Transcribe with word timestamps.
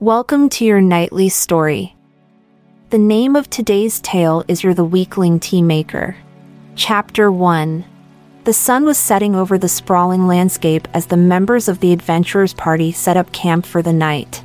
Welcome 0.00 0.50
to 0.50 0.64
your 0.66 0.82
nightly 0.82 1.30
story. 1.30 1.96
The 2.90 2.98
name 2.98 3.34
of 3.34 3.48
today's 3.48 3.98
tale 3.98 4.44
is 4.46 4.62
You're 4.62 4.74
the 4.74 4.84
Weakling 4.84 5.40
Tea 5.40 5.62
Maker. 5.62 6.18
Chapter 6.74 7.32
1 7.32 7.82
The 8.44 8.52
sun 8.52 8.84
was 8.84 8.98
setting 8.98 9.34
over 9.34 9.56
the 9.56 9.70
sprawling 9.70 10.26
landscape 10.26 10.86
as 10.92 11.06
the 11.06 11.16
members 11.16 11.66
of 11.66 11.80
the 11.80 11.94
adventurers' 11.94 12.52
party 12.52 12.92
set 12.92 13.16
up 13.16 13.32
camp 13.32 13.64
for 13.64 13.80
the 13.80 13.94
night. 13.94 14.42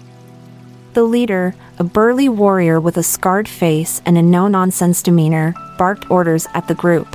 The 0.93 1.03
leader, 1.03 1.53
a 1.77 1.83
burly 1.83 2.29
warrior 2.29 2.79
with 2.79 2.95
a 2.95 3.03
scarred 3.03 3.49
face 3.49 4.01
and 4.05 4.17
a 4.17 4.21
no 4.21 4.47
nonsense 4.47 5.03
demeanor, 5.03 5.53
barked 5.77 6.09
orders 6.09 6.47
at 6.53 6.69
the 6.69 6.75
group. 6.75 7.13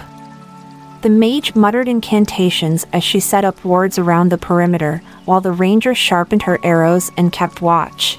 The 1.00 1.08
mage 1.08 1.54
muttered 1.54 1.88
incantations 1.88 2.86
as 2.92 3.02
she 3.02 3.18
set 3.18 3.46
up 3.46 3.64
wards 3.64 3.98
around 3.98 4.30
the 4.30 4.36
perimeter, 4.36 5.00
while 5.24 5.40
the 5.40 5.52
ranger 5.52 5.94
sharpened 5.94 6.42
her 6.42 6.58
arrows 6.62 7.10
and 7.16 7.32
kept 7.32 7.62
watch. 7.62 8.18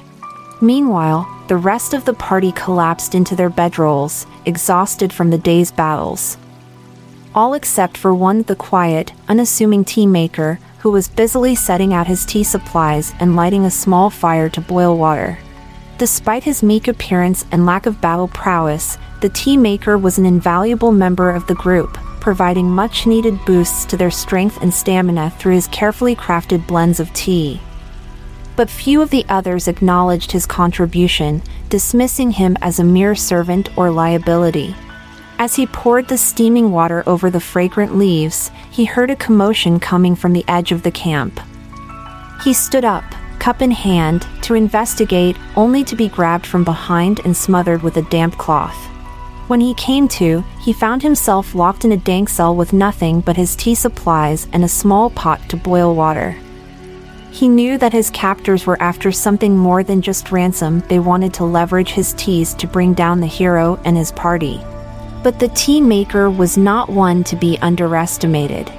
Meanwhile, 0.60 1.28
the 1.46 1.56
rest 1.56 1.94
of 1.94 2.04
the 2.04 2.14
party 2.14 2.50
collapsed 2.50 3.14
into 3.14 3.36
their 3.36 3.50
bedrolls, 3.50 4.26
exhausted 4.44 5.12
from 5.12 5.30
the 5.30 5.38
day's 5.38 5.70
battles. 5.70 6.36
All 7.32 7.54
except 7.54 7.96
for 7.96 8.12
one, 8.12 8.42
the 8.42 8.56
quiet, 8.56 9.12
unassuming 9.28 9.84
tea 9.84 10.06
maker, 10.06 10.58
who 10.80 10.90
was 10.90 11.08
busily 11.08 11.54
setting 11.54 11.94
out 11.94 12.08
his 12.08 12.26
tea 12.26 12.42
supplies 12.42 13.14
and 13.20 13.36
lighting 13.36 13.64
a 13.64 13.70
small 13.70 14.10
fire 14.10 14.48
to 14.48 14.60
boil 14.60 14.96
water. 14.98 15.38
Despite 15.96 16.44
his 16.44 16.62
meek 16.62 16.88
appearance 16.88 17.44
and 17.52 17.64
lack 17.64 17.86
of 17.86 18.00
battle 18.00 18.28
prowess, 18.28 18.98
the 19.20 19.28
tea 19.28 19.56
maker 19.56 19.96
was 19.96 20.18
an 20.18 20.26
invaluable 20.26 20.92
member 20.92 21.30
of 21.30 21.46
the 21.46 21.54
group, 21.54 21.96
providing 22.20 22.68
much 22.68 23.06
needed 23.06 23.38
boosts 23.44 23.84
to 23.86 23.96
their 23.96 24.10
strength 24.10 24.60
and 24.60 24.74
stamina 24.74 25.30
through 25.38 25.54
his 25.54 25.68
carefully 25.68 26.16
crafted 26.16 26.66
blends 26.66 26.98
of 26.98 27.12
tea 27.12 27.60
but 28.58 28.68
few 28.68 29.00
of 29.00 29.10
the 29.10 29.24
others 29.28 29.68
acknowledged 29.68 30.32
his 30.32 30.44
contribution, 30.44 31.40
dismissing 31.68 32.32
him 32.32 32.56
as 32.60 32.80
a 32.80 32.84
mere 32.84 33.14
servant 33.14 33.68
or 33.78 33.88
liability. 33.88 34.74
As 35.38 35.54
he 35.54 35.64
poured 35.64 36.08
the 36.08 36.18
steaming 36.18 36.72
water 36.72 37.04
over 37.06 37.30
the 37.30 37.38
fragrant 37.38 37.96
leaves, 37.96 38.50
he 38.68 38.84
heard 38.84 39.10
a 39.10 39.16
commotion 39.16 39.78
coming 39.78 40.16
from 40.16 40.32
the 40.32 40.44
edge 40.48 40.72
of 40.72 40.82
the 40.82 40.90
camp. 40.90 41.38
He 42.42 42.52
stood 42.52 42.84
up, 42.84 43.04
cup 43.38 43.62
in 43.62 43.70
hand, 43.70 44.26
to 44.42 44.54
investigate, 44.54 45.36
only 45.54 45.84
to 45.84 45.94
be 45.94 46.08
grabbed 46.08 46.44
from 46.44 46.64
behind 46.64 47.20
and 47.20 47.36
smothered 47.36 47.84
with 47.84 47.96
a 47.96 48.10
damp 48.10 48.38
cloth. 48.38 48.88
When 49.46 49.60
he 49.60 49.72
came 49.74 50.08
to, 50.18 50.42
he 50.60 50.72
found 50.72 51.04
himself 51.04 51.54
locked 51.54 51.84
in 51.84 51.92
a 51.92 51.96
dank 51.96 52.28
cell 52.28 52.56
with 52.56 52.72
nothing 52.72 53.20
but 53.20 53.36
his 53.36 53.54
tea 53.54 53.76
supplies 53.76 54.48
and 54.52 54.64
a 54.64 54.68
small 54.68 55.10
pot 55.10 55.48
to 55.50 55.56
boil 55.56 55.94
water. 55.94 56.36
He 57.38 57.46
knew 57.46 57.78
that 57.78 57.92
his 57.92 58.10
captors 58.10 58.66
were 58.66 58.82
after 58.82 59.12
something 59.12 59.56
more 59.56 59.84
than 59.84 60.02
just 60.02 60.32
ransom, 60.32 60.80
they 60.88 60.98
wanted 60.98 61.32
to 61.34 61.44
leverage 61.44 61.90
his 61.90 62.12
teas 62.14 62.52
to 62.54 62.66
bring 62.66 62.94
down 62.94 63.20
the 63.20 63.28
hero 63.28 63.78
and 63.84 63.96
his 63.96 64.10
party. 64.10 64.60
But 65.22 65.38
the 65.38 65.46
tea 65.46 65.80
maker 65.80 66.30
was 66.30 66.58
not 66.58 66.88
one 66.88 67.22
to 67.22 67.36
be 67.36 67.56
underestimated. 67.58 68.72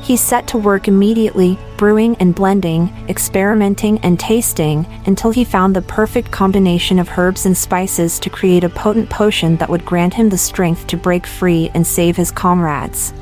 He 0.00 0.16
set 0.16 0.46
to 0.46 0.56
work 0.56 0.88
immediately, 0.88 1.58
brewing 1.76 2.16
and 2.20 2.34
blending, 2.34 2.88
experimenting 3.06 3.98
and 3.98 4.18
tasting, 4.18 4.86
until 5.04 5.30
he 5.30 5.44
found 5.44 5.76
the 5.76 5.82
perfect 5.82 6.30
combination 6.30 6.98
of 6.98 7.18
herbs 7.18 7.44
and 7.44 7.54
spices 7.54 8.18
to 8.20 8.30
create 8.30 8.64
a 8.64 8.70
potent 8.70 9.10
potion 9.10 9.58
that 9.58 9.68
would 9.68 9.84
grant 9.84 10.14
him 10.14 10.30
the 10.30 10.38
strength 10.38 10.86
to 10.86 10.96
break 10.96 11.26
free 11.26 11.70
and 11.74 11.86
save 11.86 12.16
his 12.16 12.32
comrades 12.32 13.12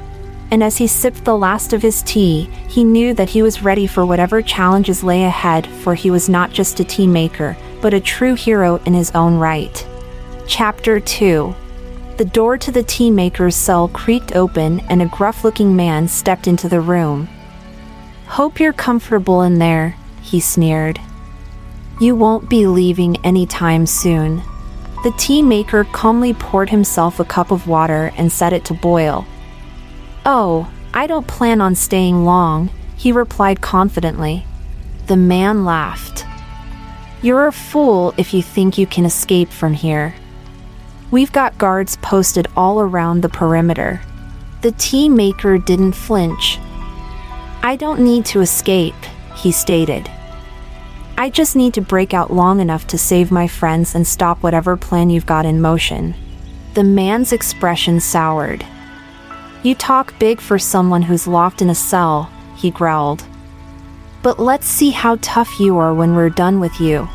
and 0.50 0.62
as 0.62 0.76
he 0.76 0.86
sipped 0.86 1.24
the 1.24 1.36
last 1.36 1.72
of 1.72 1.82
his 1.82 2.02
tea, 2.02 2.44
he 2.68 2.84
knew 2.84 3.14
that 3.14 3.30
he 3.30 3.42
was 3.42 3.62
ready 3.62 3.86
for 3.86 4.06
whatever 4.06 4.40
challenges 4.42 5.02
lay 5.02 5.24
ahead, 5.24 5.66
for 5.66 5.94
he 5.94 6.10
was 6.10 6.28
not 6.28 6.52
just 6.52 6.78
a 6.78 6.84
tea 6.84 7.06
maker, 7.06 7.56
but 7.80 7.94
a 7.94 8.00
true 8.00 8.34
hero 8.34 8.76
in 8.86 8.94
his 8.94 9.10
own 9.12 9.38
right. 9.38 9.86
Chapter 10.46 11.00
2 11.00 11.54
The 12.16 12.24
door 12.24 12.56
to 12.58 12.70
the 12.70 12.84
tea 12.84 13.10
maker's 13.10 13.56
cell 13.56 13.88
creaked 13.88 14.36
open, 14.36 14.80
and 14.88 15.02
a 15.02 15.06
gruff 15.06 15.42
looking 15.42 15.74
man 15.74 16.06
stepped 16.06 16.46
into 16.46 16.68
the 16.68 16.80
room. 16.80 17.28
Hope 18.26 18.60
you're 18.60 18.72
comfortable 18.72 19.42
in 19.42 19.58
there, 19.58 19.96
he 20.22 20.38
sneered. 20.38 21.00
You 22.00 22.14
won't 22.14 22.48
be 22.48 22.66
leaving 22.66 23.16
any 23.24 23.46
time 23.46 23.86
soon. 23.86 24.42
The 25.02 25.14
tea 25.18 25.42
maker 25.42 25.84
calmly 25.84 26.34
poured 26.34 26.70
himself 26.70 27.18
a 27.18 27.24
cup 27.24 27.50
of 27.50 27.66
water 27.66 28.12
and 28.16 28.30
set 28.30 28.52
it 28.52 28.64
to 28.66 28.74
boil 28.74 29.26
Oh, 30.28 30.68
I 30.92 31.06
don't 31.06 31.28
plan 31.28 31.60
on 31.60 31.76
staying 31.76 32.24
long, 32.24 32.68
he 32.96 33.12
replied 33.12 33.60
confidently. 33.60 34.44
The 35.06 35.16
man 35.16 35.64
laughed. 35.64 36.26
You're 37.22 37.46
a 37.46 37.52
fool 37.52 38.12
if 38.16 38.34
you 38.34 38.42
think 38.42 38.76
you 38.76 38.88
can 38.88 39.04
escape 39.04 39.50
from 39.50 39.72
here. 39.72 40.16
We've 41.12 41.30
got 41.30 41.58
guards 41.58 41.96
posted 41.98 42.48
all 42.56 42.80
around 42.80 43.20
the 43.20 43.28
perimeter. 43.28 44.00
The 44.62 44.72
tea 44.72 45.08
maker 45.08 45.58
didn't 45.58 45.92
flinch. 45.92 46.58
I 47.62 47.76
don't 47.76 48.00
need 48.00 48.26
to 48.26 48.40
escape, 48.40 48.96
he 49.36 49.52
stated. 49.52 50.10
I 51.16 51.30
just 51.30 51.54
need 51.54 51.72
to 51.74 51.80
break 51.80 52.14
out 52.14 52.32
long 52.32 52.58
enough 52.58 52.88
to 52.88 52.98
save 52.98 53.30
my 53.30 53.46
friends 53.46 53.94
and 53.94 54.04
stop 54.04 54.42
whatever 54.42 54.76
plan 54.76 55.08
you've 55.08 55.24
got 55.24 55.46
in 55.46 55.60
motion. 55.60 56.16
The 56.74 56.82
man's 56.82 57.32
expression 57.32 58.00
soured. 58.00 58.66
You 59.66 59.74
talk 59.74 60.16
big 60.20 60.40
for 60.40 60.60
someone 60.60 61.02
who's 61.02 61.26
locked 61.26 61.60
in 61.60 61.70
a 61.70 61.74
cell, 61.74 62.30
he 62.54 62.70
growled. 62.70 63.24
But 64.22 64.38
let's 64.38 64.68
see 64.68 64.90
how 64.90 65.18
tough 65.20 65.58
you 65.58 65.76
are 65.78 65.92
when 65.92 66.14
we're 66.14 66.30
done 66.30 66.60
with 66.60 66.80
you. 66.80 67.08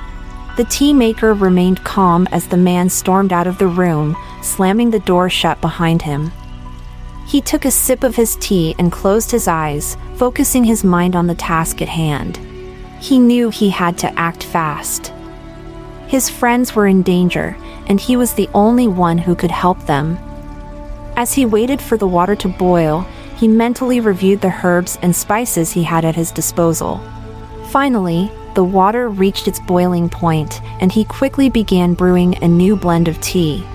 The 0.58 0.66
tea 0.66 0.92
maker 0.92 1.34
remained 1.34 1.86
calm 1.86 2.28
as 2.30 2.50
the 2.50 2.58
man 2.58 2.90
stormed 2.90 3.32
out 3.32 3.48
of 3.48 3.58
the 3.58 3.68
room, 3.68 4.18
slamming 4.42 4.92
the 4.92 5.00
door 5.00 5.30
shut 5.30 5.62
behind 5.62 6.02
him. 6.02 6.34
He 7.26 7.40
took 7.40 7.64
a 7.64 7.72
sip 7.72 8.04
of 8.04 8.18
his 8.18 8.36
tea 8.36 8.76
and 8.78 8.92
closed 8.92 9.32
his 9.32 9.48
eyes, 9.48 9.96
focusing 10.18 10.66
his 10.66 10.84
mind 10.84 11.16
on 11.16 11.28
the 11.28 11.36
task 11.36 11.82
at 11.82 11.88
hand. 11.88 12.36
He 13.00 13.18
knew 13.18 13.50
he 13.50 13.70
had 13.70 13.98
to 14.00 14.20
act 14.20 14.44
fast. 14.44 15.14
His 16.08 16.30
friends 16.30 16.76
were 16.76 16.88
in 16.88 17.02
danger, 17.02 17.56
and 17.88 17.98
he 17.98 18.18
was 18.18 18.34
the 18.34 18.50
only 18.54 18.90
one 18.90 19.20
who 19.20 19.36
could 19.36 19.52
help 19.52 19.86
them. 19.86 20.18
As 21.16 21.34
he 21.34 21.46
waited 21.46 21.82
for 21.82 21.98
the 21.98 22.08
water 22.08 22.36
to 22.38 22.48
boil, 22.48 23.06
he 23.38 23.48
mentally 23.48 24.00
reviewed 24.00 24.42
the 24.42 24.54
herbs 24.64 24.98
and 25.02 25.16
spices 25.16 25.72
he 25.72 25.84
had 25.84 26.06
at 26.06 26.16
his 26.16 26.32
disposal. 26.32 27.02
Finally, 27.70 28.32
the 28.54 28.64
water 28.64 29.10
reached 29.10 29.48
its 29.48 29.60
boiling 29.60 30.10
point, 30.10 30.62
and 30.82 30.92
he 30.92 31.06
quickly 31.06 31.50
began 31.50 31.94
brewing 31.94 32.42
a 32.44 32.48
new 32.48 32.76
blend 32.76 33.08
of 33.08 33.20
tea. 33.22 33.66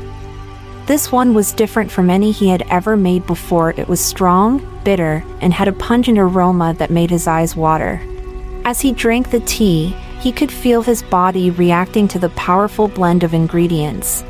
This 0.87 1.11
one 1.11 1.35
was 1.35 1.53
different 1.53 1.91
from 1.91 2.11
any 2.11 2.31
he 2.31 2.49
had 2.49 2.63
ever 2.71 2.97
made 2.97 3.27
before. 3.27 3.71
It 3.71 3.89
was 3.89 4.01
strong, 4.01 4.65
bitter, 4.85 5.25
and 5.41 5.53
had 5.53 5.67
a 5.67 5.73
pungent 5.73 6.19
aroma 6.19 6.75
that 6.75 6.91
made 6.91 7.11
his 7.11 7.27
eyes 7.27 7.57
water. 7.57 8.01
As 8.65 8.81
he 8.81 8.93
drank 8.93 9.31
the 9.31 9.41
tea, 9.41 9.89
he 10.21 10.31
could 10.31 10.53
feel 10.53 10.83
his 10.83 11.03
body 11.03 11.51
reacting 11.51 12.07
to 12.09 12.19
the 12.19 12.29
powerful 12.31 12.87
blend 12.87 13.25
of 13.25 13.35
ingredients. 13.35 14.25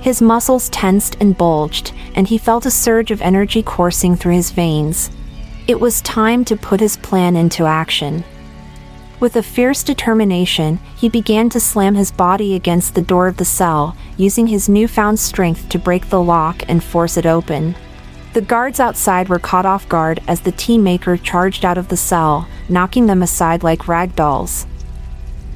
His 0.00 0.22
muscles 0.22 0.68
tensed 0.68 1.16
and 1.20 1.36
bulged, 1.36 1.92
and 2.14 2.28
he 2.28 2.38
felt 2.38 2.66
a 2.66 2.70
surge 2.70 3.10
of 3.10 3.20
energy 3.20 3.62
coursing 3.62 4.16
through 4.16 4.34
his 4.34 4.50
veins. 4.50 5.10
It 5.66 5.80
was 5.80 6.00
time 6.02 6.44
to 6.46 6.56
put 6.56 6.80
his 6.80 6.96
plan 6.96 7.36
into 7.36 7.66
action. 7.66 8.24
With 9.20 9.34
a 9.34 9.42
fierce 9.42 9.82
determination, 9.82 10.78
he 10.96 11.08
began 11.08 11.50
to 11.50 11.58
slam 11.58 11.96
his 11.96 12.12
body 12.12 12.54
against 12.54 12.94
the 12.94 13.02
door 13.02 13.26
of 13.26 13.36
the 13.36 13.44
cell, 13.44 13.96
using 14.16 14.46
his 14.46 14.68
newfound 14.68 15.18
strength 15.18 15.68
to 15.70 15.78
break 15.78 16.08
the 16.08 16.22
lock 16.22 16.62
and 16.68 16.82
force 16.82 17.16
it 17.16 17.26
open. 17.26 17.74
The 18.34 18.40
guards 18.40 18.78
outside 18.78 19.28
were 19.28 19.40
caught 19.40 19.66
off 19.66 19.88
guard 19.88 20.20
as 20.28 20.40
the 20.40 20.52
tea 20.52 20.78
maker 20.78 21.16
charged 21.16 21.64
out 21.64 21.76
of 21.76 21.88
the 21.88 21.96
cell, 21.96 22.46
knocking 22.68 23.06
them 23.06 23.22
aside 23.22 23.64
like 23.64 23.88
rag 23.88 24.14
dolls. 24.14 24.66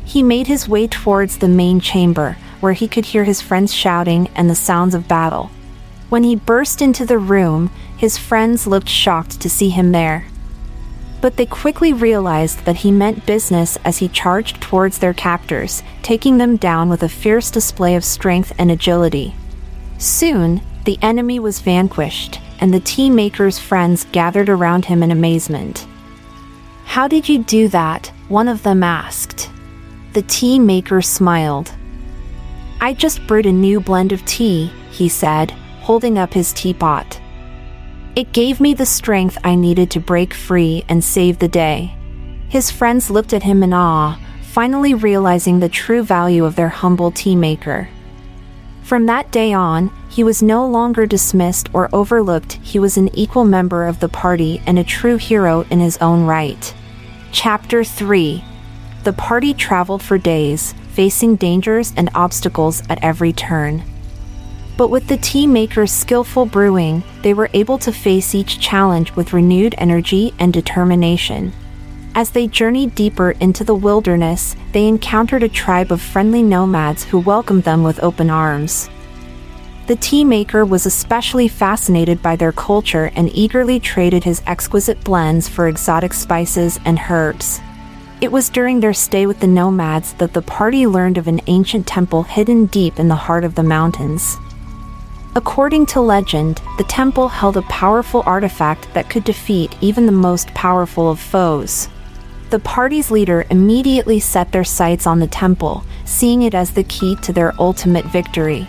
He 0.04 0.22
made 0.22 0.46
his 0.46 0.68
way 0.68 0.86
towards 0.86 1.38
the 1.38 1.48
main 1.48 1.80
chamber, 1.80 2.36
where 2.60 2.72
he 2.72 2.88
could 2.88 3.06
hear 3.06 3.24
his 3.24 3.40
friends 3.40 3.72
shouting 3.72 4.28
and 4.34 4.48
the 4.48 4.54
sounds 4.54 4.94
of 4.94 5.08
battle. 5.08 5.50
When 6.08 6.24
he 6.24 6.36
burst 6.36 6.82
into 6.82 7.06
the 7.06 7.18
room, 7.18 7.70
his 7.96 8.18
friends 8.18 8.66
looked 8.66 8.88
shocked 8.88 9.40
to 9.40 9.48
see 9.48 9.70
him 9.70 9.92
there. 9.92 10.26
But 11.20 11.36
they 11.36 11.46
quickly 11.46 11.92
realized 11.92 12.64
that 12.64 12.78
he 12.78 12.90
meant 12.90 13.26
business 13.26 13.78
as 13.84 13.98
he 13.98 14.08
charged 14.08 14.60
towards 14.60 14.98
their 14.98 15.14
captors, 15.14 15.82
taking 16.02 16.38
them 16.38 16.56
down 16.56 16.88
with 16.88 17.02
a 17.04 17.08
fierce 17.08 17.50
display 17.50 17.94
of 17.94 18.04
strength 18.04 18.52
and 18.58 18.70
agility. 18.70 19.34
Soon, 19.98 20.60
the 20.84 20.98
enemy 21.00 21.38
was 21.38 21.60
vanquished, 21.60 22.40
and 22.60 22.74
the 22.74 22.80
tea 22.80 23.08
maker's 23.08 23.60
friends 23.60 24.04
gathered 24.10 24.48
around 24.48 24.86
him 24.86 25.02
in 25.02 25.12
amazement. 25.12 25.86
How 26.86 27.06
did 27.06 27.28
you 27.28 27.44
do 27.44 27.68
that? 27.68 28.08
One 28.28 28.48
of 28.48 28.64
them 28.64 28.82
asked. 28.82 29.48
The 30.12 30.22
tea 30.22 30.58
maker 30.58 31.00
smiled. 31.00 31.72
I 32.82 32.92
just 32.92 33.26
brewed 33.26 33.46
a 33.46 33.52
new 33.52 33.80
blend 33.80 34.12
of 34.12 34.22
tea, 34.26 34.66
he 34.90 35.08
said, 35.08 35.52
holding 35.80 36.18
up 36.18 36.34
his 36.34 36.52
teapot. 36.52 37.18
It 38.14 38.32
gave 38.32 38.60
me 38.60 38.74
the 38.74 38.84
strength 38.84 39.38
I 39.42 39.54
needed 39.54 39.90
to 39.92 40.00
break 40.00 40.34
free 40.34 40.84
and 40.86 41.02
save 41.02 41.38
the 41.38 41.48
day. 41.48 41.96
His 42.50 42.70
friends 42.70 43.08
looked 43.08 43.32
at 43.32 43.42
him 43.42 43.62
in 43.62 43.72
awe, 43.72 44.18
finally 44.42 44.92
realizing 44.92 45.60
the 45.60 45.70
true 45.70 46.02
value 46.02 46.44
of 46.44 46.56
their 46.56 46.68
humble 46.68 47.10
tea 47.10 47.34
maker. 47.34 47.88
From 48.82 49.06
that 49.06 49.32
day 49.32 49.54
on, 49.54 49.90
he 50.10 50.22
was 50.22 50.42
no 50.42 50.66
longer 50.66 51.06
dismissed 51.06 51.70
or 51.72 51.88
overlooked, 51.94 52.52
he 52.62 52.78
was 52.78 52.98
an 52.98 53.08
equal 53.16 53.46
member 53.46 53.86
of 53.86 54.00
the 54.00 54.10
party 54.10 54.60
and 54.66 54.78
a 54.78 54.84
true 54.84 55.16
hero 55.16 55.64
in 55.70 55.80
his 55.80 55.96
own 55.98 56.24
right. 56.24 56.74
Chapter 57.30 57.82
3 57.82 58.44
The 59.04 59.12
party 59.12 59.52
traveled 59.52 60.00
for 60.00 60.16
days, 60.16 60.74
facing 60.92 61.34
dangers 61.34 61.92
and 61.96 62.08
obstacles 62.14 62.84
at 62.88 63.02
every 63.02 63.32
turn. 63.32 63.82
But 64.76 64.90
with 64.90 65.08
the 65.08 65.16
tea 65.16 65.46
maker's 65.46 65.90
skillful 65.90 66.46
brewing, 66.46 67.02
they 67.22 67.34
were 67.34 67.50
able 67.52 67.78
to 67.78 67.92
face 67.92 68.32
each 68.34 68.60
challenge 68.60 69.14
with 69.16 69.32
renewed 69.32 69.74
energy 69.76 70.32
and 70.38 70.52
determination. 70.52 71.52
As 72.14 72.30
they 72.30 72.46
journeyed 72.46 72.94
deeper 72.94 73.32
into 73.32 73.64
the 73.64 73.74
wilderness, 73.74 74.54
they 74.70 74.86
encountered 74.86 75.42
a 75.42 75.48
tribe 75.48 75.90
of 75.90 76.00
friendly 76.00 76.42
nomads 76.42 77.02
who 77.02 77.18
welcomed 77.18 77.64
them 77.64 77.82
with 77.82 78.02
open 78.04 78.30
arms. 78.30 78.88
The 79.88 79.96
tea 79.96 80.22
maker 80.24 80.64
was 80.64 80.86
especially 80.86 81.48
fascinated 81.48 82.22
by 82.22 82.36
their 82.36 82.52
culture 82.52 83.10
and 83.16 83.34
eagerly 83.34 83.80
traded 83.80 84.22
his 84.22 84.42
exquisite 84.46 85.02
blends 85.02 85.48
for 85.48 85.66
exotic 85.66 86.12
spices 86.12 86.78
and 86.84 87.00
herbs. 87.10 87.60
It 88.22 88.30
was 88.30 88.50
during 88.50 88.78
their 88.78 88.92
stay 88.92 89.26
with 89.26 89.40
the 89.40 89.48
nomads 89.48 90.12
that 90.14 90.32
the 90.32 90.42
party 90.42 90.86
learned 90.86 91.18
of 91.18 91.26
an 91.26 91.40
ancient 91.48 91.88
temple 91.88 92.22
hidden 92.22 92.66
deep 92.66 93.00
in 93.00 93.08
the 93.08 93.16
heart 93.16 93.42
of 93.42 93.56
the 93.56 93.64
mountains. 93.64 94.36
According 95.34 95.86
to 95.86 96.00
legend, 96.00 96.62
the 96.78 96.84
temple 96.84 97.26
held 97.26 97.56
a 97.56 97.62
powerful 97.62 98.22
artifact 98.24 98.86
that 98.94 99.10
could 99.10 99.24
defeat 99.24 99.74
even 99.80 100.06
the 100.06 100.12
most 100.12 100.54
powerful 100.54 101.10
of 101.10 101.18
foes. 101.18 101.88
The 102.50 102.60
party's 102.60 103.10
leader 103.10 103.44
immediately 103.50 104.20
set 104.20 104.52
their 104.52 104.62
sights 104.62 105.04
on 105.04 105.18
the 105.18 105.26
temple, 105.26 105.82
seeing 106.04 106.42
it 106.42 106.54
as 106.54 106.70
the 106.70 106.84
key 106.84 107.16
to 107.22 107.32
their 107.32 107.52
ultimate 107.58 108.04
victory. 108.04 108.68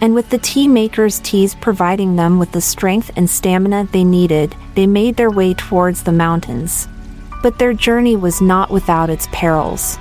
And 0.00 0.14
with 0.14 0.30
the 0.30 0.38
tea 0.38 0.68
makers' 0.68 1.18
teas 1.18 1.56
providing 1.56 2.14
them 2.14 2.38
with 2.38 2.52
the 2.52 2.60
strength 2.60 3.10
and 3.16 3.28
stamina 3.28 3.88
they 3.90 4.04
needed, 4.04 4.54
they 4.76 4.86
made 4.86 5.16
their 5.16 5.30
way 5.30 5.54
towards 5.54 6.04
the 6.04 6.12
mountains. 6.12 6.86
But 7.44 7.58
their 7.58 7.74
journey 7.74 8.16
was 8.16 8.40
not 8.40 8.70
without 8.70 9.10
its 9.10 9.28
perils. 9.30 9.98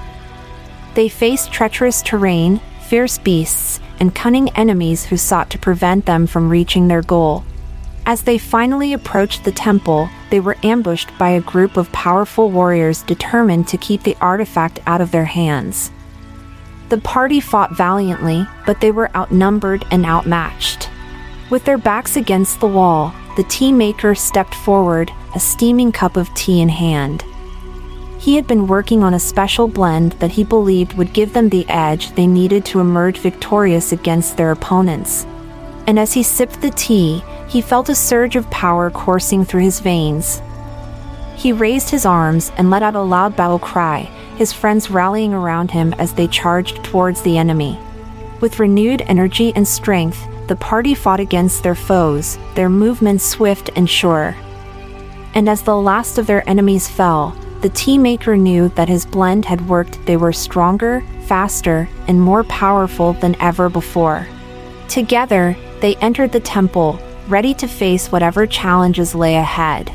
They 0.93 1.09
faced 1.09 1.51
treacherous 1.51 2.01
terrain, 2.01 2.61
fierce 2.87 3.17
beasts, 3.17 3.81
and 3.99 4.15
cunning 4.15 4.47
enemies 4.51 5.03
who 5.03 5.17
sought 5.17 5.49
to 5.49 5.57
prevent 5.57 6.05
them 6.05 6.25
from 6.25 6.49
reaching 6.49 6.87
their 6.87 7.01
goal. 7.01 7.43
As 8.05 8.21
they 8.21 8.37
finally 8.37 8.93
approached 8.93 9.43
the 9.43 9.51
temple, 9.51 10.07
they 10.29 10.39
were 10.39 10.55
ambushed 10.63 11.09
by 11.17 11.31
a 11.31 11.41
group 11.41 11.75
of 11.75 11.91
powerful 11.91 12.49
warriors 12.49 13.01
determined 13.03 13.67
to 13.67 13.77
keep 13.77 14.03
the 14.03 14.15
artifact 14.21 14.79
out 14.87 15.01
of 15.01 15.11
their 15.11 15.25
hands. 15.25 15.91
The 16.87 16.99
party 16.99 17.41
fought 17.41 17.75
valiantly, 17.75 18.47
but 18.65 18.79
they 18.79 18.91
were 18.91 19.13
outnumbered 19.17 19.83
and 19.91 20.05
outmatched. 20.05 20.89
With 21.49 21.65
their 21.65 21.77
backs 21.77 22.15
against 22.15 22.61
the 22.61 22.67
wall, 22.67 23.13
the 23.35 23.43
tea 23.43 23.73
maker 23.73 24.15
stepped 24.15 24.55
forward, 24.55 25.11
a 25.35 25.41
steaming 25.41 25.91
cup 25.91 26.15
of 26.15 26.33
tea 26.35 26.61
in 26.61 26.69
hand. 26.69 27.25
He 28.23 28.35
had 28.37 28.47
been 28.47 28.67
working 28.67 29.03
on 29.03 29.13
a 29.13 29.19
special 29.19 29.67
blend 29.67 30.13
that 30.13 30.31
he 30.31 30.45
believed 30.45 30.93
would 30.93 31.11
give 31.11 31.33
them 31.33 31.49
the 31.49 31.67
edge 31.67 32.15
they 32.15 32.25
needed 32.25 32.63
to 32.67 32.79
emerge 32.79 33.17
victorious 33.17 33.91
against 33.91 34.37
their 34.37 34.51
opponents. 34.51 35.25
And 35.87 35.99
as 35.99 36.13
he 36.13 36.23
sipped 36.23 36.61
the 36.61 36.69
tea, 36.69 37.21
he 37.49 37.59
felt 37.59 37.89
a 37.89 37.95
surge 37.95 38.37
of 38.37 38.49
power 38.49 38.89
coursing 38.89 39.43
through 39.43 39.63
his 39.63 39.81
veins. 39.81 40.41
He 41.35 41.51
raised 41.51 41.89
his 41.89 42.05
arms 42.05 42.53
and 42.55 42.69
let 42.69 42.81
out 42.81 42.95
a 42.95 43.01
loud 43.01 43.35
battle 43.35 43.59
cry, 43.59 44.03
his 44.37 44.53
friends 44.53 44.89
rallying 44.89 45.33
around 45.33 45.71
him 45.71 45.91
as 45.95 46.13
they 46.13 46.27
charged 46.27 46.81
towards 46.81 47.23
the 47.23 47.37
enemy. 47.37 47.77
With 48.39 48.57
renewed 48.57 49.01
energy 49.01 49.51
and 49.53 49.67
strength, 49.67 50.25
the 50.47 50.55
party 50.55 50.95
fought 50.95 51.19
against 51.19 51.61
their 51.61 51.75
foes, 51.75 52.37
their 52.55 52.69
movements 52.69 53.25
swift 53.25 53.69
and 53.75 53.89
sure. 53.89 54.33
And 55.33 55.49
as 55.49 55.63
the 55.63 55.75
last 55.75 56.17
of 56.17 56.25
their 56.25 56.47
enemies 56.47 56.87
fell, 56.87 57.37
the 57.63 57.69
tea 57.69 57.97
maker 57.97 58.35
knew 58.35 58.67
that 58.75 58.89
his 58.89 59.05
blend 59.05 59.45
had 59.45 59.69
worked, 59.69 60.05
they 60.05 60.17
were 60.17 60.33
stronger, 60.33 61.01
faster, 61.27 61.87
and 62.09 62.21
more 62.21 62.43
powerful 62.43 63.13
than 63.13 63.41
ever 63.41 63.69
before. 63.69 64.27
Together, 64.89 65.55
they 65.79 65.95
entered 65.95 66.33
the 66.33 66.41
temple, 66.41 66.99
ready 67.29 67.53
to 67.53 67.65
face 67.65 68.11
whatever 68.11 68.45
challenges 68.45 69.15
lay 69.15 69.37
ahead. 69.37 69.89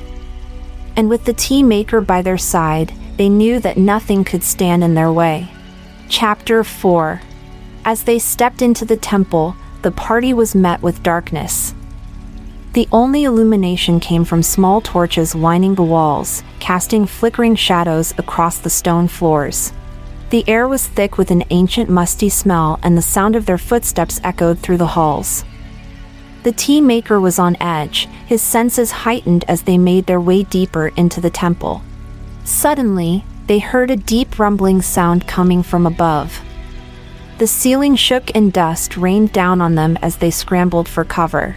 And 0.97 1.11
with 1.11 1.27
the 1.27 1.35
tea 1.35 1.63
maker 1.63 2.01
by 2.01 2.23
their 2.23 2.39
side, 2.39 2.95
they 3.19 3.29
knew 3.29 3.61
that 3.61 3.77
nothing 3.77 4.25
could 4.25 4.43
stand 4.43 4.83
in 4.83 4.95
their 4.95 5.13
way. 5.13 5.49
Chapter 6.09 6.65
4 6.65 7.21
As 7.85 8.05
they 8.05 8.19
stepped 8.19 8.63
into 8.63 8.87
the 8.87 8.97
temple, 8.97 9.55
the 9.83 9.93
party 9.93 10.33
was 10.33 10.55
met 10.55 10.81
with 10.81 11.03
darkness. 11.03 11.75
The 12.79 12.87
only 12.93 13.25
illumination 13.25 13.99
came 13.99 14.25
from 14.25 14.41
small 14.41 14.81
torches 14.81 15.35
lining 15.35 15.75
the 15.75 15.83
walls, 15.83 16.45
casting 16.61 17.07
flickering 17.07 17.57
shadows 17.57 18.15
across 18.19 18.59
the 18.59 18.71
stone 18.71 19.09
floors. 19.09 19.73
The 20.31 20.49
air 20.49 20.69
was 20.69 20.87
thick 20.87 21.19
with 21.19 21.33
an 21.33 21.43
ancient 21.51 21.91
musty 21.91 22.29
smell, 22.29 22.79
and 22.85 22.97
the 22.97 23.03
sound 23.03 23.35
of 23.35 23.47
their 23.47 23.59
footsteps 23.59 24.21
echoed 24.23 24.61
through 24.61 24.77
the 24.77 24.95
halls. 24.95 25.45
The 26.45 26.53
tea 26.53 26.81
maker 26.81 27.19
was 27.19 27.41
on 27.41 27.61
edge, 27.61 28.09
his 28.29 28.43
senses 28.43 28.93
heightened 28.93 29.45
as 29.49 29.63
they 29.63 29.77
made 29.77 30.07
their 30.07 30.21
way 30.21 30.45
deeper 30.45 30.93
into 30.95 31.21
the 31.21 31.31
temple. 31.31 31.83
Suddenly, 32.45 33.25
they 33.49 33.59
heard 33.59 33.91
a 33.91 33.97
deep 33.97 34.39
rumbling 34.39 34.83
sound 34.83 35.27
coming 35.27 35.65
from 35.65 35.85
above. 35.85 36.41
The 37.39 37.49
ceiling 37.49 37.97
shook 37.97 38.31
and 38.37 38.53
dust 38.53 38.97
rained 38.97 39.33
down 39.33 39.61
on 39.61 39.75
them 39.75 39.99
as 40.01 40.19
they 40.19 40.31
scrambled 40.31 40.89
for 40.89 41.03
cover. 41.03 41.57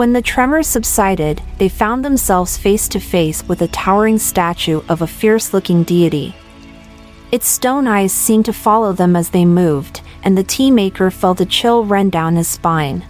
When 0.00 0.14
the 0.14 0.22
tremors 0.22 0.66
subsided, 0.66 1.42
they 1.58 1.68
found 1.68 2.02
themselves 2.02 2.56
face 2.56 2.88
to 2.88 2.98
face 2.98 3.46
with 3.46 3.60
a 3.60 3.68
towering 3.68 4.16
statue 4.16 4.80
of 4.88 5.02
a 5.02 5.06
fierce 5.06 5.52
looking 5.52 5.82
deity. 5.82 6.34
Its 7.30 7.46
stone 7.46 7.86
eyes 7.86 8.10
seemed 8.10 8.46
to 8.46 8.54
follow 8.54 8.94
them 8.94 9.14
as 9.14 9.28
they 9.28 9.44
moved, 9.44 10.00
and 10.22 10.38
the 10.38 10.42
tea 10.42 10.70
maker 10.70 11.10
felt 11.10 11.42
a 11.42 11.44
chill 11.44 11.84
run 11.84 12.08
down 12.08 12.36
his 12.36 12.48
spine. 12.48 13.04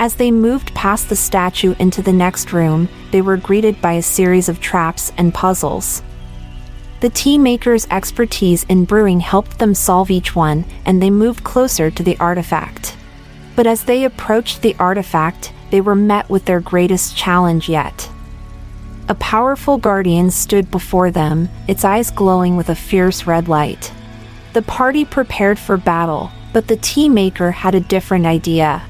As 0.00 0.16
they 0.16 0.32
moved 0.32 0.74
past 0.74 1.08
the 1.08 1.14
statue 1.14 1.76
into 1.78 2.02
the 2.02 2.12
next 2.12 2.52
room, 2.52 2.88
they 3.12 3.22
were 3.22 3.36
greeted 3.36 3.80
by 3.80 3.92
a 3.92 4.02
series 4.02 4.48
of 4.48 4.60
traps 4.60 5.12
and 5.16 5.32
puzzles. 5.32 6.02
The 6.98 7.10
tea 7.10 7.38
maker's 7.38 7.86
expertise 7.92 8.64
in 8.64 8.86
brewing 8.86 9.20
helped 9.20 9.60
them 9.60 9.72
solve 9.72 10.10
each 10.10 10.34
one, 10.34 10.64
and 10.84 11.00
they 11.00 11.10
moved 11.10 11.44
closer 11.44 11.92
to 11.92 12.02
the 12.02 12.18
artifact. 12.18 12.96
But 13.54 13.68
as 13.68 13.84
they 13.84 14.02
approached 14.02 14.62
the 14.62 14.74
artifact, 14.80 15.52
they 15.74 15.80
were 15.80 15.96
met 15.96 16.30
with 16.30 16.44
their 16.44 16.60
greatest 16.60 17.16
challenge 17.16 17.68
yet. 17.68 18.08
A 19.08 19.14
powerful 19.16 19.76
guardian 19.76 20.30
stood 20.30 20.70
before 20.70 21.10
them, 21.10 21.48
its 21.66 21.84
eyes 21.84 22.12
glowing 22.12 22.56
with 22.56 22.68
a 22.68 22.76
fierce 22.76 23.26
red 23.26 23.48
light. 23.48 23.92
The 24.52 24.62
party 24.62 25.04
prepared 25.04 25.58
for 25.58 25.76
battle, 25.76 26.30
but 26.52 26.68
the 26.68 26.76
tea 26.76 27.08
maker 27.08 27.50
had 27.50 27.74
a 27.74 27.80
different 27.80 28.24
idea. 28.24 28.84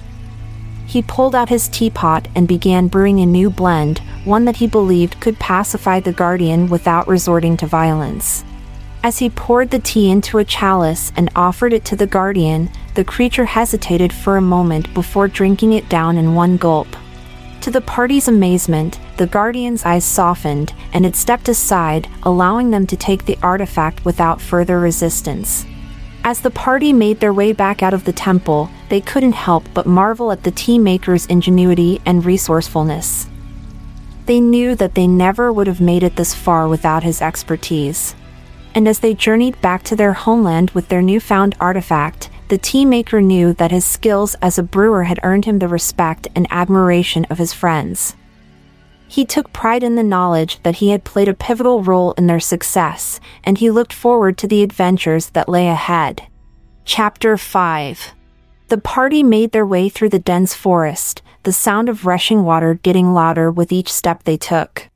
He 0.87 1.01
pulled 1.01 1.35
out 1.35 1.49
his 1.49 1.69
teapot 1.69 2.29
and 2.35 2.47
began 2.47 2.89
brewing 2.89 3.19
a 3.21 3.25
new 3.25 3.49
blend, 3.49 4.01
one 4.27 4.45
that 4.45 4.57
he 4.57 4.67
believed 4.67 5.21
could 5.21 5.39
pacify 5.39 6.01
the 6.01 6.13
guardian 6.13 6.69
without 6.69 7.09
resorting 7.09 7.57
to 7.57 7.67
violence. 7.67 8.45
As 9.03 9.21
he 9.21 9.31
poured 9.31 9.71
the 9.71 9.79
tea 9.79 10.11
into 10.11 10.37
a 10.37 10.45
chalice 10.45 11.13
and 11.17 11.31
offered 11.35 11.73
it 11.73 11.87
to 11.87 11.97
the 11.97 12.07
guardian, 12.07 12.69
the 12.95 13.05
creature 13.05 13.45
hesitated 13.45 14.13
for 14.13 14.37
a 14.37 14.41
moment 14.41 14.93
before 14.95 15.29
drinking 15.29 15.73
it 15.73 15.89
down 15.89 16.17
in 16.17 16.35
one 16.35 16.57
gulp. 16.57 16.89
To 17.63 17.71
the 17.71 17.81
party's 17.81 18.29
amazement, 18.29 19.01
the 19.17 19.27
guardian's 19.27 19.85
eyes 19.85 20.05
softened 20.05 20.73
and 20.93 21.05
it 21.05 21.17
stepped 21.17 21.49
aside, 21.49 22.09
allowing 22.23 22.71
them 22.71 22.87
to 22.87 22.97
take 22.97 23.25
the 23.25 23.39
artifact 23.43 24.05
without 24.05 24.41
further 24.41 24.79
resistance. 24.79 25.67
As 26.23 26.41
the 26.41 26.51
party 26.51 26.93
made 26.93 27.21
their 27.21 27.33
way 27.33 27.53
back 27.53 27.83
out 27.83 27.95
of 27.95 28.05
the 28.05 28.13
temple, 28.13 28.71
they 28.89 29.01
couldn't 29.01 29.33
help 29.33 29.65
but 29.75 29.87
marvel 29.87 30.31
at 30.31 30.43
the 30.43 30.51
tea 30.51 30.79
maker's 30.79 31.27
ingenuity 31.27 32.01
and 32.07 32.25
resourcefulness. 32.25 33.29
They 34.27 34.41
knew 34.41 34.75
that 34.77 34.95
they 34.95 35.07
never 35.07 35.53
would 35.53 35.67
have 35.67 35.81
made 35.81 36.03
it 36.03 36.17
this 36.17 36.35
far 36.35 36.69
without 36.69 37.03
his 37.03 37.21
expertise. 37.21 38.15
And 38.75 38.89
as 38.89 39.01
they 39.01 39.15
journeyed 39.15 39.61
back 39.61 39.83
to 39.85 39.97
their 39.97 40.15
homeland 40.15 40.71
with 40.71 40.89
their 40.89 41.03
newfound 41.03 41.55
artifact, 41.61 42.31
the 42.49 42.59
tea 42.59 42.85
maker 42.85 43.21
knew 43.21 43.53
that 43.55 43.71
his 43.71 43.85
skills 43.85 44.35
as 44.43 44.59
a 44.59 44.63
brewer 44.63 45.05
had 45.05 45.21
earned 45.23 45.47
him 45.47 45.59
the 45.59 45.69
respect 45.69 46.29
and 46.35 46.47
admiration 46.51 47.25
of 47.27 47.39
his 47.39 47.53
friends. 47.53 48.17
He 49.09 49.25
took 49.25 49.53
pride 49.53 49.83
in 49.83 49.95
the 49.95 50.03
knowledge 50.03 50.63
that 50.63 50.77
he 50.77 50.91
had 50.91 51.05
played 51.05 51.29
a 51.29 51.35
pivotal 51.35 51.83
role 51.83 52.13
in 52.13 52.27
their 52.27 52.41
success, 52.41 53.21
and 53.45 53.59
he 53.59 53.71
looked 53.71 53.93
forward 53.93 54.37
to 54.39 54.49
the 54.49 54.63
adventures 54.63 55.31
that 55.31 55.49
lay 55.49 55.69
ahead. 55.69 56.27
Chapter 56.85 57.37
5 57.37 58.13
The 58.69 58.79
party 58.79 59.23
made 59.23 59.53
their 59.53 59.67
way 59.67 59.89
through 59.89 60.11
the 60.11 60.19
dense 60.19 60.55
forest, 60.55 61.23
the 61.45 61.53
sound 61.53 61.89
of 61.89 62.07
rushing 62.07 62.45
water 62.45 62.75
getting 62.75 63.15
louder 63.15 63.51
with 63.51 63.73
each 63.73 63.93
step 63.93 64.25
they 64.25 64.37
took. 64.37 64.89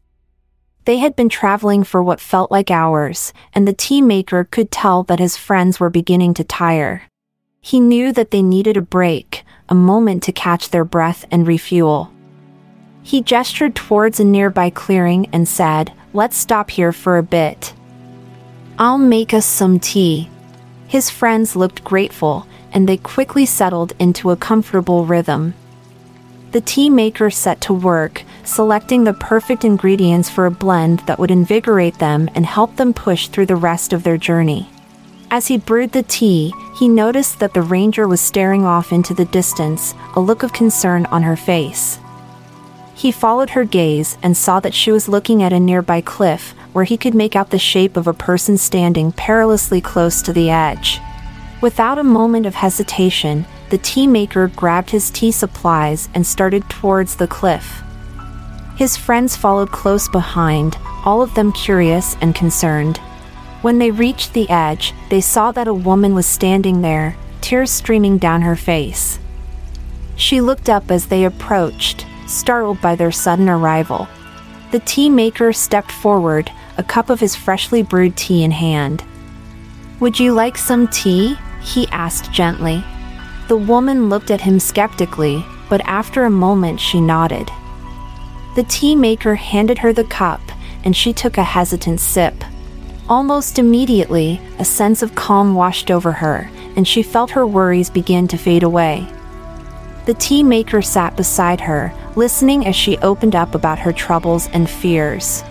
They 0.84 0.98
had 0.98 1.14
been 1.14 1.28
traveling 1.28 1.84
for 1.84 2.02
what 2.02 2.20
felt 2.20 2.50
like 2.50 2.70
hours, 2.70 3.32
and 3.54 3.68
the 3.68 3.74
tea 3.74 4.02
maker 4.02 4.44
could 4.44 4.70
tell 4.70 5.02
that 5.04 5.18
his 5.18 5.36
friends 5.36 5.78
were 5.78 5.90
beginning 5.90 6.34
to 6.34 6.44
tire. 6.44 7.07
He 7.68 7.80
knew 7.80 8.12
that 8.12 8.30
they 8.30 8.40
needed 8.40 8.78
a 8.78 8.80
break, 8.80 9.44
a 9.68 9.74
moment 9.74 10.22
to 10.22 10.32
catch 10.32 10.70
their 10.70 10.86
breath 10.86 11.26
and 11.30 11.46
refuel. 11.46 12.10
He 13.02 13.20
gestured 13.20 13.74
towards 13.74 14.18
a 14.18 14.24
nearby 14.24 14.70
clearing 14.70 15.28
and 15.34 15.46
said, 15.46 15.92
Let's 16.14 16.38
stop 16.38 16.70
here 16.70 16.94
for 16.94 17.18
a 17.18 17.22
bit. 17.22 17.74
I'll 18.78 18.96
make 18.96 19.34
us 19.34 19.44
some 19.44 19.78
tea. 19.78 20.30
His 20.86 21.10
friends 21.10 21.56
looked 21.56 21.84
grateful, 21.84 22.46
and 22.72 22.88
they 22.88 22.96
quickly 22.96 23.44
settled 23.44 23.92
into 23.98 24.30
a 24.30 24.36
comfortable 24.36 25.04
rhythm. 25.04 25.52
The 26.52 26.62
tea 26.62 26.88
maker 26.88 27.28
set 27.28 27.60
to 27.66 27.74
work, 27.74 28.22
selecting 28.44 29.04
the 29.04 29.12
perfect 29.12 29.62
ingredients 29.62 30.30
for 30.30 30.46
a 30.46 30.50
blend 30.50 31.00
that 31.00 31.18
would 31.18 31.30
invigorate 31.30 31.98
them 31.98 32.30
and 32.34 32.46
help 32.46 32.76
them 32.76 32.94
push 32.94 33.28
through 33.28 33.44
the 33.44 33.56
rest 33.56 33.92
of 33.92 34.04
their 34.04 34.16
journey. 34.16 34.70
As 35.30 35.48
he 35.48 35.58
brewed 35.58 35.92
the 35.92 36.02
tea, 36.02 36.54
he 36.78 36.88
noticed 36.88 37.38
that 37.38 37.52
the 37.52 37.60
ranger 37.60 38.08
was 38.08 38.20
staring 38.20 38.64
off 38.64 38.92
into 38.92 39.12
the 39.12 39.26
distance, 39.26 39.94
a 40.14 40.20
look 40.20 40.42
of 40.42 40.54
concern 40.54 41.04
on 41.06 41.22
her 41.22 41.36
face. 41.36 41.98
He 42.94 43.12
followed 43.12 43.50
her 43.50 43.64
gaze 43.64 44.16
and 44.22 44.36
saw 44.36 44.58
that 44.60 44.74
she 44.74 44.90
was 44.90 45.08
looking 45.08 45.42
at 45.42 45.52
a 45.52 45.60
nearby 45.60 46.00
cliff 46.00 46.54
where 46.72 46.84
he 46.84 46.96
could 46.96 47.14
make 47.14 47.36
out 47.36 47.50
the 47.50 47.58
shape 47.58 47.96
of 47.96 48.06
a 48.06 48.14
person 48.14 48.56
standing 48.56 49.12
perilously 49.12 49.80
close 49.82 50.22
to 50.22 50.32
the 50.32 50.50
edge. 50.50 50.98
Without 51.60 51.98
a 51.98 52.04
moment 52.04 52.46
of 52.46 52.54
hesitation, 52.54 53.44
the 53.68 53.78
tea 53.78 54.06
maker 54.06 54.48
grabbed 54.48 54.90
his 54.90 55.10
tea 55.10 55.30
supplies 55.30 56.08
and 56.14 56.26
started 56.26 56.68
towards 56.70 57.16
the 57.16 57.28
cliff. 57.28 57.82
His 58.76 58.96
friends 58.96 59.36
followed 59.36 59.72
close 59.72 60.08
behind, 60.08 60.78
all 61.04 61.20
of 61.20 61.34
them 61.34 61.52
curious 61.52 62.16
and 62.22 62.34
concerned. 62.34 62.98
When 63.60 63.78
they 63.78 63.90
reached 63.90 64.34
the 64.34 64.48
edge, 64.48 64.94
they 65.10 65.20
saw 65.20 65.50
that 65.52 65.66
a 65.66 65.74
woman 65.74 66.14
was 66.14 66.26
standing 66.26 66.80
there, 66.80 67.16
tears 67.40 67.70
streaming 67.70 68.18
down 68.18 68.42
her 68.42 68.54
face. 68.56 69.18
She 70.14 70.40
looked 70.40 70.68
up 70.68 70.90
as 70.90 71.06
they 71.06 71.24
approached, 71.24 72.06
startled 72.26 72.80
by 72.80 72.94
their 72.94 73.10
sudden 73.10 73.48
arrival. 73.48 74.06
The 74.70 74.80
tea 74.80 75.10
maker 75.10 75.52
stepped 75.52 75.90
forward, 75.90 76.52
a 76.76 76.82
cup 76.82 77.10
of 77.10 77.20
his 77.20 77.34
freshly 77.34 77.82
brewed 77.82 78.16
tea 78.16 78.44
in 78.44 78.52
hand. 78.52 79.02
Would 79.98 80.20
you 80.20 80.32
like 80.32 80.56
some 80.56 80.86
tea? 80.88 81.36
he 81.60 81.88
asked 81.88 82.32
gently. 82.32 82.84
The 83.48 83.56
woman 83.56 84.08
looked 84.08 84.30
at 84.30 84.42
him 84.42 84.60
skeptically, 84.60 85.44
but 85.68 85.80
after 85.80 86.24
a 86.24 86.30
moment 86.30 86.80
she 86.80 87.00
nodded. 87.00 87.50
The 88.54 88.62
tea 88.64 88.94
maker 88.94 89.34
handed 89.34 89.78
her 89.78 89.92
the 89.92 90.04
cup, 90.04 90.40
and 90.84 90.96
she 90.96 91.12
took 91.12 91.38
a 91.38 91.42
hesitant 91.42 91.98
sip. 91.98 92.44
Almost 93.08 93.58
immediately, 93.58 94.38
a 94.58 94.66
sense 94.66 95.00
of 95.02 95.14
calm 95.14 95.54
washed 95.54 95.90
over 95.90 96.12
her, 96.12 96.50
and 96.76 96.86
she 96.86 97.02
felt 97.02 97.30
her 97.30 97.46
worries 97.46 97.88
begin 97.88 98.28
to 98.28 98.36
fade 98.36 98.62
away. 98.62 99.06
The 100.04 100.12
tea 100.12 100.42
maker 100.42 100.82
sat 100.82 101.16
beside 101.16 101.58
her, 101.62 101.90
listening 102.16 102.66
as 102.66 102.76
she 102.76 102.98
opened 102.98 103.34
up 103.34 103.54
about 103.54 103.78
her 103.78 103.94
troubles 103.94 104.48
and 104.48 104.68
fears. 104.68 105.42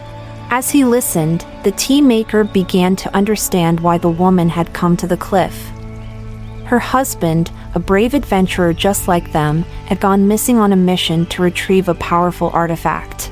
As 0.51 0.69
he 0.69 0.85
listened, 0.85 1.47
the 1.63 1.71
tea 1.71 1.99
maker 1.99 2.43
began 2.43 2.95
to 2.97 3.15
understand 3.15 3.79
why 3.79 3.97
the 3.97 4.07
woman 4.07 4.49
had 4.49 4.73
come 4.73 4.95
to 4.97 5.07
the 5.07 5.17
cliff. 5.17 5.71
Her 6.65 6.79
husband, 6.79 7.51
a 7.73 7.79
brave 7.79 8.13
adventurer 8.13 8.71
just 8.71 9.07
like 9.07 9.31
them, 9.31 9.63
had 9.87 9.99
gone 9.99 10.27
missing 10.27 10.57
on 10.57 10.73
a 10.73 10.75
mission 10.75 11.25
to 11.27 11.41
retrieve 11.41 11.89
a 11.89 11.95
powerful 11.95 12.49
artifact. 12.51 13.31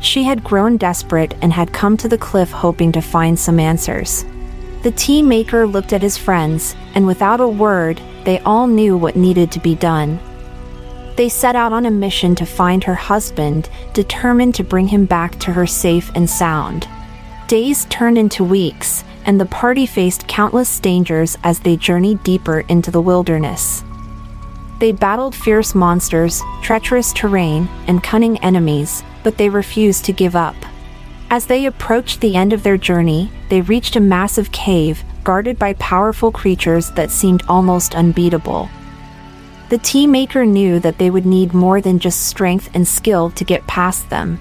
She 0.00 0.24
had 0.24 0.42
grown 0.42 0.76
desperate 0.76 1.34
and 1.42 1.52
had 1.52 1.72
come 1.72 1.96
to 1.98 2.08
the 2.08 2.18
cliff 2.18 2.50
hoping 2.50 2.92
to 2.92 3.02
find 3.02 3.38
some 3.38 3.60
answers. 3.60 4.24
The 4.82 4.92
tea 4.92 5.22
maker 5.22 5.66
looked 5.66 5.92
at 5.92 6.02
his 6.02 6.16
friends, 6.16 6.74
and 6.94 7.06
without 7.06 7.40
a 7.40 7.48
word, 7.48 8.00
they 8.24 8.38
all 8.40 8.66
knew 8.66 8.96
what 8.96 9.14
needed 9.14 9.52
to 9.52 9.60
be 9.60 9.74
done. 9.74 10.18
They 11.16 11.28
set 11.28 11.54
out 11.54 11.74
on 11.74 11.84
a 11.84 11.90
mission 11.90 12.34
to 12.36 12.46
find 12.46 12.82
her 12.84 12.94
husband, 12.94 13.68
determined 13.92 14.54
to 14.54 14.64
bring 14.64 14.88
him 14.88 15.04
back 15.04 15.38
to 15.40 15.52
her 15.52 15.66
safe 15.66 16.10
and 16.14 16.28
sound. 16.28 16.88
Days 17.46 17.84
turned 17.90 18.16
into 18.16 18.42
weeks, 18.42 19.04
and 19.26 19.38
the 19.38 19.46
party 19.46 19.84
faced 19.84 20.26
countless 20.28 20.80
dangers 20.80 21.36
as 21.44 21.60
they 21.60 21.76
journeyed 21.76 22.22
deeper 22.22 22.60
into 22.60 22.90
the 22.90 23.02
wilderness. 23.02 23.84
They 24.78 24.92
battled 24.92 25.34
fierce 25.34 25.74
monsters, 25.74 26.40
treacherous 26.62 27.12
terrain, 27.12 27.68
and 27.86 28.02
cunning 28.02 28.38
enemies, 28.38 29.02
but 29.22 29.36
they 29.36 29.48
refused 29.48 30.04
to 30.04 30.12
give 30.12 30.36
up. 30.36 30.56
As 31.30 31.46
they 31.46 31.66
approached 31.66 32.20
the 32.20 32.36
end 32.36 32.52
of 32.52 32.62
their 32.62 32.76
journey, 32.76 33.30
they 33.48 33.60
reached 33.60 33.96
a 33.96 34.00
massive 34.00 34.50
cave 34.50 35.04
guarded 35.22 35.58
by 35.58 35.74
powerful 35.74 36.32
creatures 36.32 36.90
that 36.92 37.10
seemed 37.10 37.42
almost 37.48 37.94
unbeatable. 37.94 38.68
The 39.68 39.78
tea 39.78 40.06
maker 40.06 40.44
knew 40.44 40.80
that 40.80 40.98
they 40.98 41.10
would 41.10 41.26
need 41.26 41.54
more 41.54 41.80
than 41.80 42.00
just 42.00 42.26
strength 42.26 42.70
and 42.74 42.86
skill 42.86 43.30
to 43.30 43.44
get 43.44 43.66
past 43.68 44.10
them. 44.10 44.40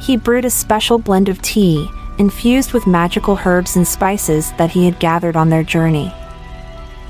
He 0.00 0.16
brewed 0.16 0.46
a 0.46 0.50
special 0.50 0.98
blend 0.98 1.28
of 1.28 1.42
tea, 1.42 1.86
infused 2.18 2.72
with 2.72 2.86
magical 2.86 3.38
herbs 3.44 3.76
and 3.76 3.86
spices 3.86 4.52
that 4.52 4.70
he 4.70 4.86
had 4.86 4.98
gathered 4.98 5.36
on 5.36 5.50
their 5.50 5.62
journey. 5.62 6.12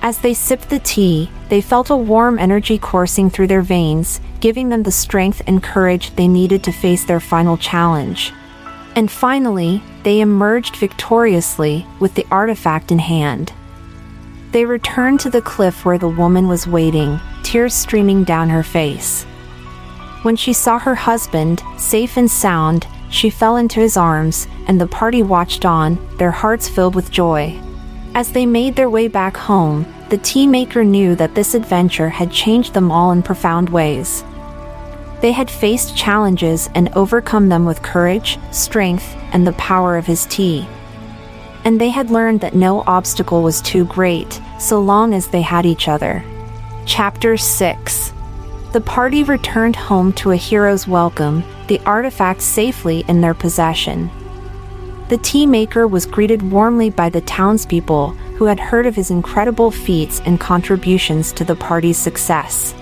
As 0.02 0.18
they 0.18 0.34
sipped 0.34 0.68
the 0.68 0.80
tea, 0.80 1.30
they 1.48 1.60
felt 1.60 1.88
a 1.88 1.96
warm 1.96 2.36
energy 2.36 2.76
coursing 2.76 3.30
through 3.30 3.46
their 3.46 3.62
veins, 3.62 4.20
giving 4.40 4.68
them 4.68 4.82
the 4.82 4.90
strength 4.90 5.40
and 5.46 5.62
courage 5.62 6.14
they 6.16 6.26
needed 6.26 6.64
to 6.64 6.72
face 6.72 7.04
their 7.04 7.20
final 7.20 7.56
challenge. 7.56 8.32
And 8.96 9.08
finally, 9.08 9.80
they 10.02 10.20
emerged 10.20 10.74
victoriously 10.74 11.86
with 12.00 12.16
the 12.16 12.26
artifact 12.32 12.90
in 12.90 12.98
hand. 12.98 13.52
They 14.50 14.64
returned 14.64 15.20
to 15.20 15.30
the 15.30 15.40
cliff 15.40 15.84
where 15.84 15.98
the 15.98 16.08
woman 16.08 16.48
was 16.48 16.66
waiting, 16.66 17.20
tears 17.44 17.72
streaming 17.72 18.24
down 18.24 18.50
her 18.50 18.64
face. 18.64 19.22
When 20.22 20.34
she 20.34 20.52
saw 20.52 20.80
her 20.80 20.96
husband, 20.96 21.62
safe 21.78 22.16
and 22.16 22.28
sound, 22.28 22.88
she 23.08 23.30
fell 23.30 23.56
into 23.56 23.78
his 23.78 23.96
arms, 23.96 24.48
and 24.66 24.80
the 24.80 24.86
party 24.88 25.22
watched 25.22 25.64
on, 25.64 25.96
their 26.18 26.32
hearts 26.32 26.68
filled 26.68 26.96
with 26.96 27.12
joy. 27.12 27.56
As 28.14 28.30
they 28.30 28.44
made 28.44 28.76
their 28.76 28.90
way 28.90 29.08
back 29.08 29.38
home, 29.38 29.86
the 30.10 30.18
tea 30.18 30.46
maker 30.46 30.84
knew 30.84 31.14
that 31.16 31.34
this 31.34 31.54
adventure 31.54 32.10
had 32.10 32.30
changed 32.30 32.74
them 32.74 32.92
all 32.92 33.10
in 33.10 33.22
profound 33.22 33.70
ways. 33.70 34.22
They 35.22 35.32
had 35.32 35.50
faced 35.50 35.96
challenges 35.96 36.68
and 36.74 36.90
overcome 36.90 37.48
them 37.48 37.64
with 37.64 37.80
courage, 37.80 38.38
strength, 38.50 39.16
and 39.32 39.46
the 39.46 39.54
power 39.54 39.96
of 39.96 40.04
his 40.04 40.26
tea. 40.26 40.68
And 41.64 41.80
they 41.80 41.88
had 41.88 42.10
learned 42.10 42.42
that 42.42 42.54
no 42.54 42.82
obstacle 42.86 43.42
was 43.42 43.62
too 43.62 43.86
great, 43.86 44.42
so 44.58 44.78
long 44.78 45.14
as 45.14 45.28
they 45.28 45.42
had 45.42 45.64
each 45.64 45.88
other. 45.88 46.22
Chapter 46.84 47.38
6 47.38 48.12
The 48.72 48.80
party 48.82 49.24
returned 49.24 49.76
home 49.76 50.12
to 50.14 50.32
a 50.32 50.36
hero's 50.36 50.86
welcome, 50.86 51.42
the 51.68 51.80
artifact 51.86 52.42
safely 52.42 53.06
in 53.08 53.22
their 53.22 53.34
possession. 53.34 54.10
The 55.12 55.18
tea 55.18 55.44
maker 55.44 55.86
was 55.86 56.06
greeted 56.06 56.40
warmly 56.50 56.88
by 56.88 57.10
the 57.10 57.20
townspeople 57.20 58.12
who 58.38 58.46
had 58.46 58.58
heard 58.58 58.86
of 58.86 58.96
his 58.96 59.10
incredible 59.10 59.70
feats 59.70 60.22
and 60.24 60.40
contributions 60.40 61.34
to 61.34 61.44
the 61.44 61.54
party's 61.54 61.98
success. 61.98 62.74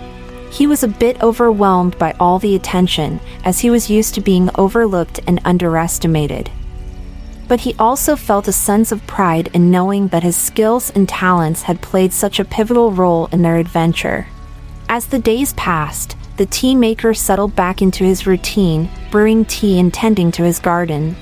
He 0.53 0.69
was 0.69 0.85
a 0.85 0.95
bit 1.03 1.21
overwhelmed 1.25 1.99
by 1.99 2.15
all 2.21 2.39
the 2.39 2.55
attention, 2.55 3.19
as 3.45 3.59
he 3.59 3.69
was 3.69 3.91
used 3.91 4.15
to 4.15 4.21
being 4.21 4.49
overlooked 4.55 5.19
and 5.27 5.41
underestimated. 5.45 6.53
But 7.49 7.59
he 7.59 7.75
also 7.81 8.15
felt 8.15 8.47
a 8.47 8.53
sense 8.53 8.93
of 8.93 9.05
pride 9.09 9.51
in 9.53 9.73
knowing 9.73 10.07
that 10.09 10.23
his 10.23 10.37
skills 10.37 10.91
and 10.91 11.09
talents 11.09 11.63
had 11.63 11.83
played 11.83 12.13
such 12.13 12.39
a 12.39 12.45
pivotal 12.45 12.93
role 12.93 13.27
in 13.33 13.43
their 13.43 13.57
adventure. 13.57 14.29
As 14.89 15.07
the 15.07 15.19
days 15.19 15.53
passed, 15.55 16.17
the 16.37 16.47
tea 16.47 16.77
maker 16.77 17.13
settled 17.13 17.57
back 17.57 17.83
into 17.83 18.05
his 18.05 18.25
routine, 18.25 18.89
brewing 19.11 19.45
tea 19.47 19.81
and 19.81 19.93
tending 19.93 20.31
to 20.31 20.45
his 20.45 20.61
garden. 20.61 21.17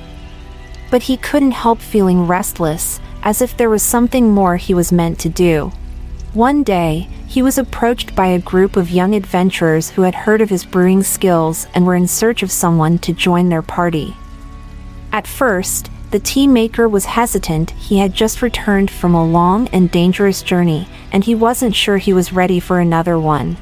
But 0.90 1.02
he 1.02 1.16
couldn't 1.16 1.52
help 1.52 1.80
feeling 1.80 2.26
restless, 2.26 3.00
as 3.23 3.42
if 3.42 3.57
there 3.57 3.71
was 3.71 3.83
something 3.83 4.30
more 4.30 4.57
he 4.57 4.75
was 4.75 4.92
meant 4.92 5.18
to 5.21 5.28
do. 5.28 5.73
One 6.33 6.62
day, 6.62 7.09
he 7.26 7.42
was 7.42 7.59
approached 7.59 8.14
by 8.14 8.26
a 8.28 8.38
group 8.38 8.76
of 8.76 8.90
young 8.90 9.14
adventurers 9.14 9.90
who 9.90 10.02
had 10.02 10.14
heard 10.14 10.40
of 10.40 10.50
his 10.50 10.64
brewing 10.64 11.02
skills 11.02 11.66
and 11.75 11.87
were 11.87 11.95
in 11.95 12.07
search 12.07 12.42
of 12.42 12.50
someone 12.50 12.99
to 13.00 13.12
join 13.12 13.49
their 13.49 13.62
party. 13.62 14.16
At 15.12 15.26
first, 15.26 15.90
the 16.11 16.18
tea 16.18 16.47
maker 16.47 16.88
was 16.88 17.04
hesitant, 17.04 17.71
he 17.73 17.99
had 17.99 18.14
just 18.14 18.40
returned 18.40 18.90
from 18.90 19.14
a 19.14 19.26
long 19.26 19.68
and 19.68 19.90
dangerous 19.90 20.42
journey, 20.42 20.88
and 21.12 21.25
he 21.25 21.35
wasn't 21.35 21.75
sure 21.75 21.99
he 21.99 22.14
was 22.14 22.33
ready 22.33 22.61
for 22.61 22.80
another 22.80 23.18
one. 23.18 23.59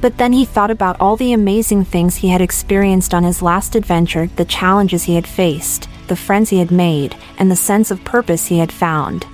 But 0.00 0.18
then 0.18 0.32
he 0.32 0.44
thought 0.44 0.72
about 0.72 1.00
all 1.00 1.16
the 1.16 1.32
amazing 1.32 1.84
things 1.84 2.16
he 2.16 2.28
had 2.28 2.40
experienced 2.40 3.14
on 3.14 3.22
his 3.22 3.42
last 3.42 3.76
adventure, 3.76 4.28
the 4.34 4.44
challenges 4.44 5.04
he 5.04 5.14
had 5.14 5.26
faced, 5.26 5.88
the 6.08 6.16
friends 6.16 6.50
he 6.50 6.58
had 6.58 6.70
made, 6.70 7.16
and 7.38 7.50
the 7.50 7.56
sense 7.56 7.90
of 7.90 8.04
purpose 8.04 8.46
he 8.46 8.58
had 8.58 8.72
found 8.72 9.26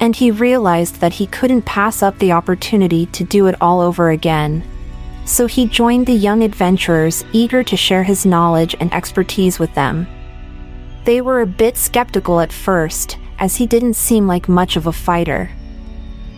and 0.00 0.16
he 0.16 0.30
realized 0.30 1.00
that 1.00 1.14
he 1.14 1.26
couldn't 1.26 1.62
pass 1.62 2.02
up 2.02 2.18
the 2.18 2.32
opportunity 2.32 3.06
to 3.06 3.24
do 3.24 3.46
it 3.46 3.60
all 3.60 3.80
over 3.80 4.10
again. 4.10 4.64
So 5.24 5.46
he 5.46 5.66
joined 5.66 6.06
the 6.06 6.14
young 6.14 6.42
adventurers, 6.42 7.24
eager 7.32 7.62
to 7.64 7.76
share 7.76 8.04
his 8.04 8.24
knowledge 8.24 8.74
and 8.80 8.92
expertise 8.92 9.58
with 9.58 9.74
them. 9.74 10.06
They 11.04 11.20
were 11.20 11.40
a 11.40 11.46
bit 11.46 11.76
skeptical 11.76 12.40
at 12.40 12.52
first, 12.52 13.18
as 13.38 13.56
he 13.56 13.66
didn't 13.66 13.94
seem 13.94 14.26
like 14.26 14.48
much 14.48 14.76
of 14.76 14.86
a 14.86 14.92
fighter. 14.92 15.50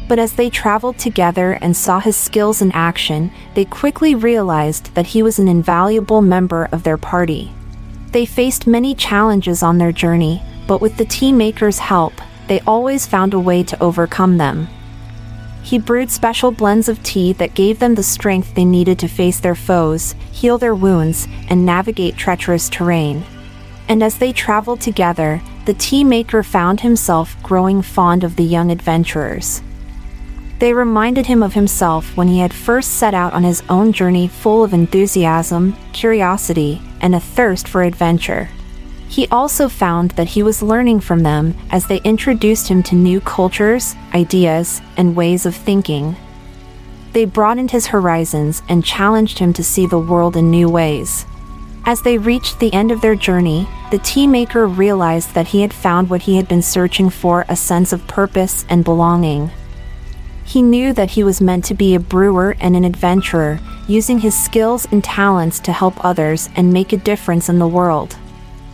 But 0.09 0.18
as 0.18 0.32
they 0.32 0.50
traveled 0.50 0.99
together 0.99 1.52
and 1.52 1.76
saw 1.76 2.00
his 2.00 2.16
skills 2.16 2.61
in 2.61 2.73
action, 2.73 3.30
they 3.54 3.64
quickly 3.64 4.14
realized 4.14 4.94
that 4.94 5.06
he 5.06 5.23
was 5.23 5.38
an 5.38 5.47
invaluable 5.47 6.20
member 6.20 6.68
of 6.73 6.82
their 6.82 6.99
party. 6.99 7.52
They 8.12 8.26
faced 8.26 8.67
many 8.67 8.95
challenges 8.95 9.62
on 9.62 9.79
their 9.79 9.93
journey, 9.93 10.43
but 10.67 10.81
with 10.81 10.97
the 10.97 11.05
tea 11.05 11.33
maker's 11.33 11.79
help, 11.79 12.12
they 12.49 12.61
always 12.61 13.07
found 13.07 13.35
a 13.35 13.38
way 13.38 13.62
to 13.62 13.81
overcome 13.83 14.37
them. 14.37 14.69
He 15.62 15.79
brewed 15.79 16.11
special 16.11 16.50
blends 16.50 16.88
of 16.88 17.02
tea 17.02 17.33
that 17.35 17.55
gave 17.55 17.79
them 17.79 17.95
the 17.95 18.02
strength 18.02 18.55
they 18.55 18.64
needed 18.64 18.99
to 19.00 19.09
face 19.09 19.38
their 19.38 19.55
foes, 19.55 20.17
heal 20.33 20.59
their 20.59 20.75
wounds, 20.75 21.29
and 21.49 21.64
navigate 21.64 22.17
treacherous 22.17 22.69
terrain. 22.69 23.23
And 23.88 24.02
as 24.02 24.19
they 24.19 24.33
traveled 24.33 24.81
together, 24.81 25.40
the 25.67 25.75
tea 25.75 26.02
maker 26.02 26.43
found 26.43 26.81
himself 26.81 27.40
growing 27.43 27.83
fond 27.83 28.25
of 28.25 28.35
the 28.37 28.45
young 28.45 28.73
adventurers. 28.73 29.62
They 30.61 30.75
reminded 30.75 31.25
him 31.25 31.43
of 31.43 31.55
himself 31.55 32.14
when 32.19 32.29
he 32.29 32.40
had 32.40 32.52
first 32.52 32.93
set 32.93 33.14
out 33.14 33.33
on 33.33 33.45
his 33.45 33.62
own 33.71 33.95
journey 33.95 34.29
full 34.29 34.62
of 34.62 34.75
enthusiasm, 34.75 35.75
curiosity, 35.95 36.83
and 37.00 37.14
a 37.14 37.21
thirst 37.21 37.67
for 37.67 37.83
adventure. 37.83 38.50
He 39.09 39.26
also 39.29 39.71
found 39.71 40.11
that 40.12 40.29
he 40.29 40.43
was 40.43 40.62
learning 40.62 41.00
from 41.00 41.21
them 41.21 41.55
as 41.71 41.87
they 41.87 42.02
introduced 42.02 42.69
him 42.69 42.83
to 42.85 42.95
new 42.95 43.23
cultures, 43.23 43.97
ideas, 44.14 44.83
and 44.99 45.17
ways 45.17 45.47
of 45.47 45.57
thinking. 45.57 46.14
They 47.14 47.25
broadened 47.25 47.71
his 47.71 47.87
horizons 47.87 48.62
and 48.69 48.85
challenged 48.85 49.38
him 49.38 49.55
to 49.55 49.64
see 49.64 49.87
the 49.87 49.99
world 49.99 50.37
in 50.37 50.50
new 50.50 50.69
ways. 50.69 51.25
As 51.87 52.02
they 52.02 52.19
reached 52.19 52.61
the 52.61 52.73
end 52.75 52.93
of 52.93 53.00
their 53.00 53.17
journey, 53.17 53.67
the 53.90 53.99
tea 53.99 54.26
maker 54.26 54.67
realized 54.67 55.33
that 55.33 55.49
he 55.49 55.62
had 55.62 55.73
found 55.73 56.11
what 56.11 56.21
he 56.23 56.37
had 56.37 56.49
been 56.49 56.62
searching 56.62 57.09
for 57.09 57.47
a 57.49 57.57
sense 57.57 57.95
of 57.95 58.07
purpose 58.07 58.67
and 58.69 58.85
belonging. 58.85 59.50
He 60.50 60.62
knew 60.62 60.92
that 60.92 61.12
he 61.12 61.25
was 61.25 61.40
meant 61.40 61.64
to 61.66 61.75
be 61.75 61.95
a 61.95 62.00
brewer 62.00 62.57
and 62.61 62.75
an 62.76 62.85
adventurer, 62.85 63.61
using 63.87 64.19
his 64.19 64.37
skills 64.37 64.87
and 64.90 65.02
talents 65.02 65.61
to 65.61 65.73
help 65.73 66.04
others 66.04 66.49
and 66.57 66.73
make 66.73 66.92
a 66.92 66.97
difference 66.97 67.49
in 67.49 67.59
the 67.59 67.69
world 67.69 68.16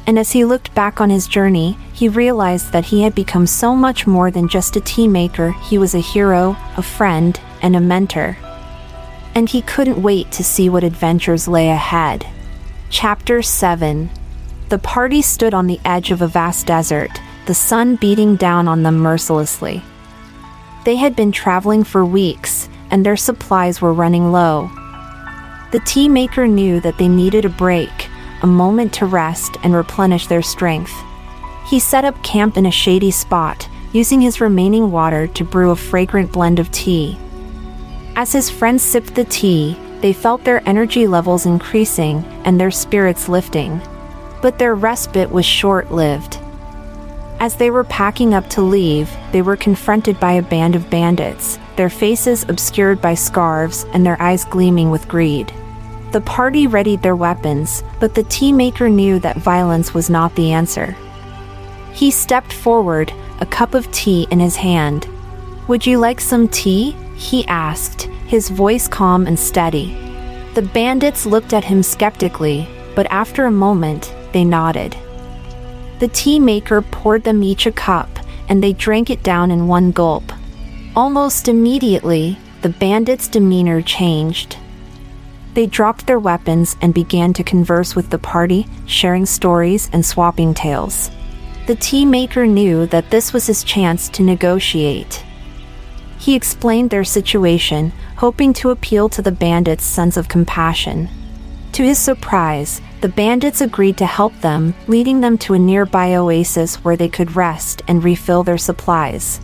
and 0.06 0.18
as 0.18 0.30
he 0.30 0.44
looked 0.44 0.74
back 0.74 1.00
on 1.00 1.10
his 1.10 1.26
journey, 1.26 1.76
he 1.92 2.08
realized 2.08 2.72
that 2.72 2.86
he 2.86 3.02
had 3.02 3.14
become 3.14 3.46
so 3.46 3.74
much 3.74 4.06
more 4.06 4.30
than 4.30 4.48
just 4.48 4.76
a 4.76 4.80
tea 4.80 5.08
maker, 5.08 5.50
he 5.50 5.78
was 5.78 5.94
a 5.94 6.00
hero, 6.00 6.56
a 6.76 6.82
friend, 6.82 7.40
and 7.60 7.74
a 7.74 7.80
mentor. 7.80 8.38
And 9.34 9.48
he 9.48 9.62
couldn't 9.62 10.00
wait 10.00 10.30
to 10.32 10.44
see 10.44 10.68
what 10.68 10.84
adventures 10.84 11.48
lay 11.48 11.68
ahead. 11.70 12.24
Chapter 12.88 13.42
7 13.42 14.08
The 14.68 14.78
party 14.78 15.22
stood 15.22 15.52
on 15.52 15.66
the 15.66 15.80
edge 15.84 16.12
of 16.12 16.22
a 16.22 16.28
vast 16.28 16.66
desert, 16.66 17.20
the 17.46 17.54
sun 17.54 17.96
beating 17.96 18.36
down 18.36 18.68
on 18.68 18.84
them 18.84 18.98
mercilessly. 18.98 19.82
They 20.86 20.94
had 20.94 21.16
been 21.16 21.32
traveling 21.32 21.82
for 21.82 22.04
weeks, 22.04 22.68
and 22.92 23.04
their 23.04 23.16
supplies 23.16 23.82
were 23.82 23.92
running 23.92 24.30
low. 24.30 24.70
The 25.72 25.82
tea 25.84 26.08
maker 26.08 26.46
knew 26.46 26.78
that 26.78 26.96
they 26.96 27.08
needed 27.08 27.44
a 27.44 27.48
break 27.48 28.08
a 28.42 28.46
moment 28.46 28.92
to 28.92 29.06
rest 29.06 29.56
and 29.64 29.74
replenish 29.74 30.28
their 30.28 30.42
strength. 30.42 30.92
He 31.66 31.80
set 31.80 32.04
up 32.04 32.22
camp 32.22 32.56
in 32.56 32.66
a 32.66 32.70
shady 32.70 33.10
spot, 33.10 33.68
using 33.92 34.20
his 34.20 34.40
remaining 34.40 34.92
water 34.92 35.26
to 35.26 35.44
brew 35.44 35.72
a 35.72 35.76
fragrant 35.76 36.30
blend 36.30 36.60
of 36.60 36.70
tea. 36.70 37.18
As 38.14 38.30
his 38.30 38.48
friends 38.48 38.84
sipped 38.84 39.16
the 39.16 39.24
tea, 39.24 39.76
they 40.02 40.12
felt 40.12 40.44
their 40.44 40.62
energy 40.68 41.08
levels 41.08 41.46
increasing 41.46 42.24
and 42.44 42.60
their 42.60 42.70
spirits 42.70 43.28
lifting. 43.28 43.80
But 44.40 44.60
their 44.60 44.76
respite 44.76 45.32
was 45.32 45.46
short 45.46 45.90
lived. 45.90 46.35
As 47.38 47.56
they 47.56 47.70
were 47.70 47.84
packing 47.84 48.32
up 48.32 48.48
to 48.50 48.62
leave, 48.62 49.10
they 49.30 49.42
were 49.42 49.56
confronted 49.56 50.18
by 50.18 50.32
a 50.32 50.42
band 50.42 50.74
of 50.74 50.88
bandits, 50.88 51.58
their 51.76 51.90
faces 51.90 52.44
obscured 52.48 53.00
by 53.02 53.14
scarves 53.14 53.84
and 53.92 54.04
their 54.04 54.20
eyes 54.20 54.44
gleaming 54.44 54.90
with 54.90 55.06
greed. 55.06 55.52
The 56.12 56.22
party 56.22 56.66
readied 56.66 57.02
their 57.02 57.16
weapons, 57.16 57.84
but 58.00 58.14
the 58.14 58.22
tea 58.24 58.52
maker 58.52 58.88
knew 58.88 59.18
that 59.18 59.36
violence 59.36 59.92
was 59.92 60.08
not 60.08 60.34
the 60.34 60.52
answer. 60.52 60.96
He 61.92 62.10
stepped 62.10 62.54
forward, 62.54 63.12
a 63.40 63.46
cup 63.46 63.74
of 63.74 63.90
tea 63.92 64.26
in 64.30 64.40
his 64.40 64.56
hand. 64.56 65.06
Would 65.68 65.86
you 65.86 65.98
like 65.98 66.20
some 66.20 66.48
tea? 66.48 66.92
he 67.16 67.46
asked, 67.48 68.02
his 68.26 68.48
voice 68.48 68.88
calm 68.88 69.26
and 69.26 69.38
steady. 69.38 69.94
The 70.54 70.62
bandits 70.62 71.26
looked 71.26 71.52
at 71.52 71.64
him 71.64 71.82
skeptically, 71.82 72.66
but 72.94 73.06
after 73.10 73.44
a 73.44 73.50
moment, 73.50 74.14
they 74.32 74.44
nodded. 74.44 74.96
The 75.98 76.08
tea 76.08 76.38
maker 76.38 76.82
poured 76.82 77.24
them 77.24 77.42
each 77.42 77.66
a 77.66 77.72
cup, 77.72 78.08
and 78.48 78.62
they 78.62 78.72
drank 78.72 79.08
it 79.10 79.22
down 79.22 79.50
in 79.50 79.66
one 79.66 79.92
gulp. 79.92 80.24
Almost 80.94 81.48
immediately, 81.48 82.38
the 82.62 82.68
bandits' 82.68 83.28
demeanor 83.28 83.80
changed. 83.80 84.58
They 85.54 85.66
dropped 85.66 86.06
their 86.06 86.18
weapons 86.18 86.76
and 86.82 86.92
began 86.92 87.32
to 87.32 87.42
converse 87.42 87.96
with 87.96 88.10
the 88.10 88.18
party, 88.18 88.66
sharing 88.84 89.24
stories 89.24 89.88
and 89.92 90.04
swapping 90.04 90.52
tales. 90.52 91.10
The 91.66 91.76
tea 91.76 92.04
maker 92.04 92.46
knew 92.46 92.86
that 92.86 93.10
this 93.10 93.32
was 93.32 93.46
his 93.46 93.64
chance 93.64 94.08
to 94.10 94.22
negotiate. 94.22 95.24
He 96.18 96.34
explained 96.34 96.90
their 96.90 97.04
situation, 97.04 97.92
hoping 98.16 98.52
to 98.54 98.70
appeal 98.70 99.08
to 99.10 99.22
the 99.22 99.32
bandits' 99.32 99.84
sense 99.84 100.16
of 100.16 100.28
compassion. 100.28 101.08
To 101.76 101.82
his 101.82 101.98
surprise, 101.98 102.80
the 103.02 103.08
bandits 103.10 103.60
agreed 103.60 103.98
to 103.98 104.06
help 104.06 104.32
them, 104.40 104.72
leading 104.88 105.20
them 105.20 105.36
to 105.36 105.52
a 105.52 105.58
nearby 105.58 106.14
oasis 106.14 106.76
where 106.76 106.96
they 106.96 107.10
could 107.10 107.36
rest 107.36 107.82
and 107.86 108.02
refill 108.02 108.42
their 108.42 108.56
supplies. 108.56 109.42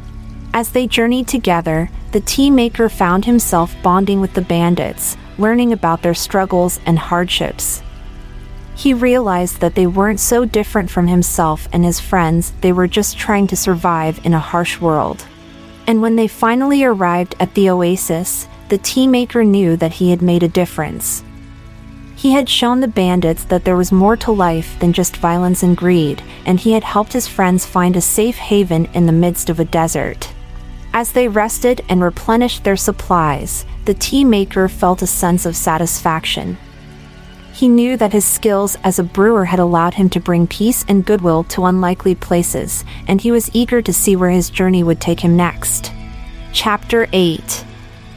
As 0.54 0.70
they 0.70 0.86
journeyed 0.86 1.28
together, 1.28 1.90
the 2.12 2.22
tea 2.22 2.50
maker 2.50 2.88
found 2.88 3.26
himself 3.26 3.76
bonding 3.82 4.22
with 4.22 4.32
the 4.32 4.40
bandits, 4.40 5.18
learning 5.36 5.74
about 5.74 6.00
their 6.00 6.14
struggles 6.14 6.80
and 6.86 6.98
hardships. 6.98 7.82
He 8.76 8.94
realized 8.94 9.60
that 9.60 9.74
they 9.74 9.86
weren't 9.86 10.18
so 10.18 10.46
different 10.46 10.88
from 10.88 11.08
himself 11.08 11.68
and 11.70 11.84
his 11.84 12.00
friends, 12.00 12.54
they 12.62 12.72
were 12.72 12.88
just 12.88 13.18
trying 13.18 13.46
to 13.48 13.56
survive 13.56 14.24
in 14.24 14.32
a 14.32 14.38
harsh 14.38 14.80
world. 14.80 15.22
And 15.86 16.00
when 16.00 16.16
they 16.16 16.28
finally 16.28 16.82
arrived 16.82 17.34
at 17.38 17.52
the 17.52 17.68
oasis, 17.68 18.48
the 18.70 18.78
tea 18.78 19.06
maker 19.06 19.44
knew 19.44 19.76
that 19.76 19.92
he 19.92 20.08
had 20.08 20.22
made 20.22 20.42
a 20.42 20.48
difference. 20.48 21.22
He 22.22 22.30
had 22.30 22.48
shown 22.48 22.78
the 22.78 22.86
bandits 22.86 23.42
that 23.46 23.64
there 23.64 23.74
was 23.74 23.90
more 23.90 24.16
to 24.18 24.30
life 24.30 24.78
than 24.78 24.92
just 24.92 25.16
violence 25.16 25.64
and 25.64 25.76
greed, 25.76 26.22
and 26.46 26.60
he 26.60 26.70
had 26.70 26.84
helped 26.84 27.12
his 27.12 27.26
friends 27.26 27.66
find 27.66 27.96
a 27.96 28.00
safe 28.00 28.36
haven 28.36 28.86
in 28.94 29.06
the 29.06 29.12
midst 29.12 29.50
of 29.50 29.58
a 29.58 29.64
desert. 29.64 30.32
As 30.94 31.10
they 31.10 31.26
rested 31.26 31.84
and 31.88 32.00
replenished 32.00 32.62
their 32.62 32.76
supplies, 32.76 33.66
the 33.86 33.94
tea 33.94 34.24
maker 34.24 34.68
felt 34.68 35.02
a 35.02 35.06
sense 35.08 35.46
of 35.46 35.56
satisfaction. 35.56 36.58
He 37.54 37.66
knew 37.66 37.96
that 37.96 38.12
his 38.12 38.24
skills 38.24 38.78
as 38.84 39.00
a 39.00 39.02
brewer 39.02 39.46
had 39.46 39.58
allowed 39.58 39.94
him 39.94 40.08
to 40.10 40.20
bring 40.20 40.46
peace 40.46 40.84
and 40.86 41.04
goodwill 41.04 41.42
to 41.48 41.64
unlikely 41.64 42.14
places, 42.14 42.84
and 43.08 43.20
he 43.20 43.32
was 43.32 43.50
eager 43.52 43.82
to 43.82 43.92
see 43.92 44.14
where 44.14 44.30
his 44.30 44.48
journey 44.48 44.84
would 44.84 45.00
take 45.00 45.18
him 45.18 45.36
next. 45.36 45.90
Chapter 46.52 47.08
8 47.12 47.64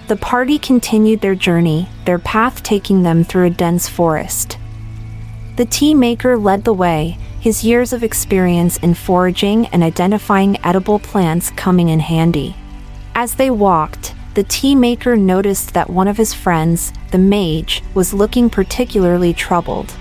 The 0.08 0.16
party 0.16 0.60
continued 0.60 1.22
their 1.22 1.34
journey, 1.34 1.90
their 2.06 2.20
path 2.20 2.62
taking 2.62 3.02
them 3.02 3.24
through 3.24 3.46
a 3.46 3.50
dense 3.50 3.90
forest. 3.90 4.60
The 5.56 5.66
tea 5.66 5.96
maker 5.96 6.38
led 6.38 6.64
the 6.64 6.74
way, 6.74 7.18
his 7.40 7.64
years 7.64 7.92
of 7.92 8.04
experience 8.04 8.78
in 8.78 8.94
foraging 8.94 9.66
and 9.68 9.82
identifying 9.82 10.64
edible 10.64 11.00
plants 11.00 11.50
coming 11.52 11.90
in 11.90 12.02
handy. 12.02 12.56
As 13.16 13.34
they 13.34 13.50
walked, 13.50 14.14
the 14.36 14.44
tea 14.44 14.76
maker 14.76 15.16
noticed 15.16 15.74
that 15.74 15.90
one 15.90 16.08
of 16.08 16.18
his 16.18 16.36
friends, 16.36 16.94
the 17.10 17.18
mage, 17.18 17.82
was 17.96 18.14
looking 18.14 18.48
particularly 18.48 19.34
troubled. 19.34 19.92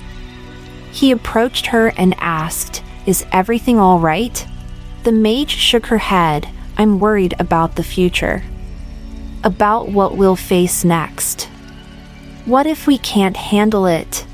He 0.90 1.12
approached 1.12 1.66
her 1.66 1.94
and 1.96 2.14
asked, 2.18 2.82
Is 3.06 3.24
everything 3.32 3.78
all 3.78 4.00
right? 4.00 4.46
The 5.04 5.12
mage 5.12 5.50
shook 5.50 5.86
her 5.86 5.98
head, 5.98 6.48
I'm 6.76 7.00
worried 7.00 7.34
about 7.38 7.76
the 7.76 7.82
future. 7.82 8.42
About 9.44 9.90
what 9.90 10.16
we'll 10.16 10.36
face 10.36 10.84
next. 10.84 11.50
What 12.46 12.66
if 12.66 12.86
we 12.86 12.96
can't 12.96 13.36
handle 13.36 13.84
it? 13.84 14.24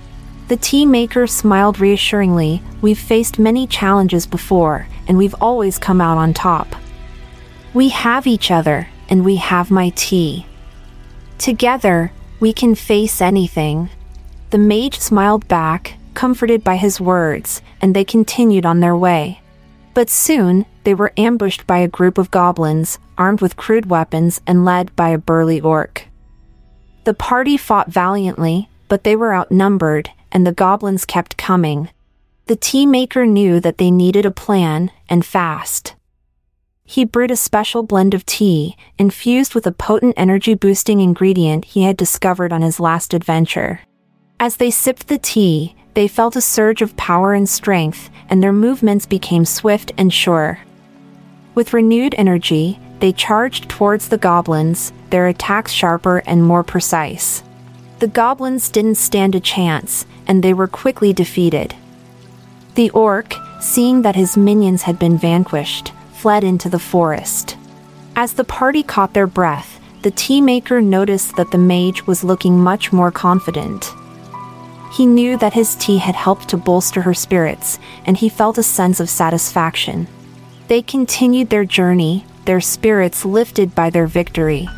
The 0.47 0.57
tea 0.57 0.87
maker 0.87 1.27
smiled 1.27 1.81
reassuringly. 1.81 2.63
We've 2.81 2.99
faced 2.99 3.37
many 3.37 3.67
challenges 3.67 4.25
before, 4.25 4.87
and 5.09 5.19
we've 5.19 5.35
always 5.41 5.79
come 5.79 6.01
out 6.01 6.17
on 6.17 6.33
top. 6.33 6.77
We 7.75 7.89
have 7.89 8.29
each 8.29 8.53
other, 8.53 8.87
and 9.09 9.25
we 9.25 9.35
have 9.37 9.69
my 9.73 9.91
tea. 9.97 10.47
Together, 11.39 12.13
we 12.39 12.53
can 12.53 12.77
face 12.77 13.21
anything. 13.21 13.91
The 14.51 14.59
mage 14.59 15.01
smiled 15.01 15.49
back, 15.49 15.95
comforted 16.15 16.63
by 16.63 16.77
his 16.77 17.01
words, 17.01 17.63
and 17.81 17.97
they 17.97 18.05
continued 18.05 18.65
on 18.65 18.79
their 18.79 18.97
way. 18.97 19.41
But 19.93 20.09
soon, 20.09 20.67
they 20.85 20.95
were 20.95 21.13
ambushed 21.17 21.67
by 21.67 21.79
a 21.79 21.89
group 21.89 22.17
of 22.17 22.31
goblins, 22.31 23.01
armed 23.21 23.43
with 23.43 23.55
crude 23.57 23.91
weapons 23.91 24.41
and 24.47 24.65
led 24.65 24.97
by 24.97 25.11
a 25.11 25.19
burly 25.19 25.61
orc. 25.61 26.09
The 27.05 27.15
party 27.15 27.59
fought 27.59 27.93
valiantly, 27.93 28.71
but 28.89 29.05
they 29.05 29.15
were 29.15 29.35
outnumbered, 29.35 30.11
and 30.33 30.47
the 30.47 30.53
goblins 30.53 31.05
kept 31.05 31.37
coming. 31.37 31.91
The 32.47 32.57
tea 32.57 32.87
maker 32.87 33.27
knew 33.27 33.61
that 33.61 33.79
they 33.79 33.91
needed 33.91 34.25
a 34.25 34.31
plan, 34.31 34.91
and 35.09 35.25
fast. 35.25 35.95
He 36.85 37.05
brewed 37.05 37.31
a 37.31 37.37
special 37.37 37.83
blend 37.83 38.15
of 38.15 38.27
tea, 38.27 38.77
infused 38.99 39.55
with 39.55 39.67
a 39.67 39.73
potent 39.73 40.15
energy 40.17 40.55
boosting 40.55 41.01
ingredient 41.01 41.67
he 41.67 41.85
had 41.85 41.97
discovered 41.97 42.53
on 42.53 42.63
his 42.63 42.81
last 42.81 43.15
adventure. 43.15 43.81
As 44.41 44.57
they 44.57 44.71
sipped 44.71 45.09
the 45.09 45.19
tea, 45.19 45.77
they 45.95 46.09
felt 46.09 46.37
a 46.37 46.41
surge 46.41 46.81
of 46.83 46.97
power 46.97 47.35
and 47.35 47.49
strength, 47.49 48.09
and 48.31 48.43
their 48.43 48.53
movements 48.53 49.05
became 49.05 49.45
swift 49.45 49.93
and 49.99 50.13
sure. 50.13 50.59
With 51.55 51.75
renewed 51.75 52.15
energy, 52.17 52.81
they 53.01 53.13
charged 53.13 53.69
towards 53.69 54.09
the 54.09 54.19
goblins, 54.19 54.93
their 55.11 55.27
attacks 55.27 55.73
sharper 55.73 56.23
and 56.27 56.45
more 56.45 56.63
precise. 56.63 57.43
The 57.99 58.07
goblins 58.07 58.71
didn't 58.71 58.95
stand 58.95 59.35
a 59.35 59.41
chance, 59.41 60.07
and 60.27 60.43
they 60.43 60.55
were 60.55 60.69
quickly 60.69 61.13
defeated. 61.13 61.75
The 62.75 62.91
orc, 62.91 63.35
seeing 63.61 64.03
that 64.03 64.17
his 64.17 64.37
minions 64.37 64.83
had 64.83 64.99
been 64.99 65.19
vanquished, 65.19 65.93
fled 66.13 66.45
into 66.45 66.69
the 66.69 66.79
forest. 66.79 67.57
As 68.17 68.35
the 68.35 68.45
party 68.45 68.83
caught 68.83 69.15
their 69.15 69.27
breath, 69.27 69.81
the 70.03 70.11
tea 70.11 70.41
maker 70.41 70.81
noticed 70.81 71.37
that 71.37 71.51
the 71.51 71.59
mage 71.59 72.07
was 72.07 72.25
looking 72.25 72.59
much 72.59 72.93
more 72.93 73.11
confident. 73.11 73.93
He 74.93 75.07
knew 75.07 75.37
that 75.39 75.53
his 75.53 75.77
tea 75.77 75.99
had 75.99 76.15
helped 76.15 76.49
to 76.49 76.57
bolster 76.57 77.03
her 77.03 77.15
spirits, 77.15 77.79
and 78.07 78.17
he 78.17 78.29
felt 78.29 78.59
a 78.59 78.63
sense 78.63 78.99
of 78.99 79.11
satisfaction. 79.11 80.09
They 80.69 80.83
continued 80.83 81.51
their 81.51 81.65
journey, 81.65 82.25
their 82.45 82.61
spirits 82.61 83.25
lifted 83.25 83.75
by 83.75 83.91
their 83.91 84.07
victory. 84.07 84.69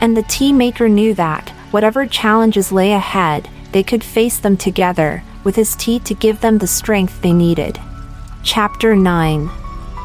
And 0.00 0.16
the 0.16 0.22
tea 0.24 0.52
maker 0.52 0.88
knew 0.88 1.14
that, 1.14 1.50
whatever 1.70 2.06
challenges 2.06 2.72
lay 2.72 2.92
ahead, 2.92 3.48
they 3.72 3.82
could 3.82 4.02
face 4.02 4.38
them 4.38 4.56
together, 4.56 5.22
with 5.44 5.56
his 5.56 5.76
tea 5.76 5.98
to 6.00 6.14
give 6.14 6.40
them 6.40 6.58
the 6.58 6.66
strength 6.66 7.22
they 7.22 7.32
needed. 7.32 7.78
Chapter 8.42 8.96
9 8.96 9.50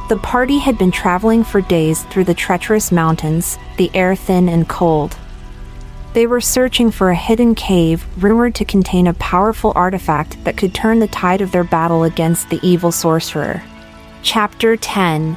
The 0.10 0.18
party 0.18 0.58
had 0.58 0.78
been 0.78 0.92
traveling 0.92 1.44
for 1.44 1.62
days 1.62 2.04
through 2.04 2.26
the 2.26 2.34
treacherous 2.34 2.92
mountains, 2.92 3.58
the 3.78 3.92
air 3.94 4.16
thin 4.16 4.50
and 4.50 4.68
cold. 4.68 5.16
They 6.14 6.28
were 6.28 6.42
searching 6.42 6.92
for 6.92 7.10
a 7.10 7.16
hidden 7.16 7.56
cave 7.56 8.06
rumored 8.24 8.56
to 8.56 8.66
contain 8.66 9.08
a 9.08 9.14
powerful 9.16 9.74
artifact 9.76 10.42
that 10.46 10.56
could 10.56 10.74
turn 10.74 11.00
the 11.00 11.08
tide 11.08 11.42
of 11.42 11.52
their 11.52 11.66
battle 11.66 12.04
against 12.04 12.50
the 12.50 12.60
evil 12.62 12.92
sorcerer. 12.92 13.62
Chapter 14.22 14.78
10 14.78 15.36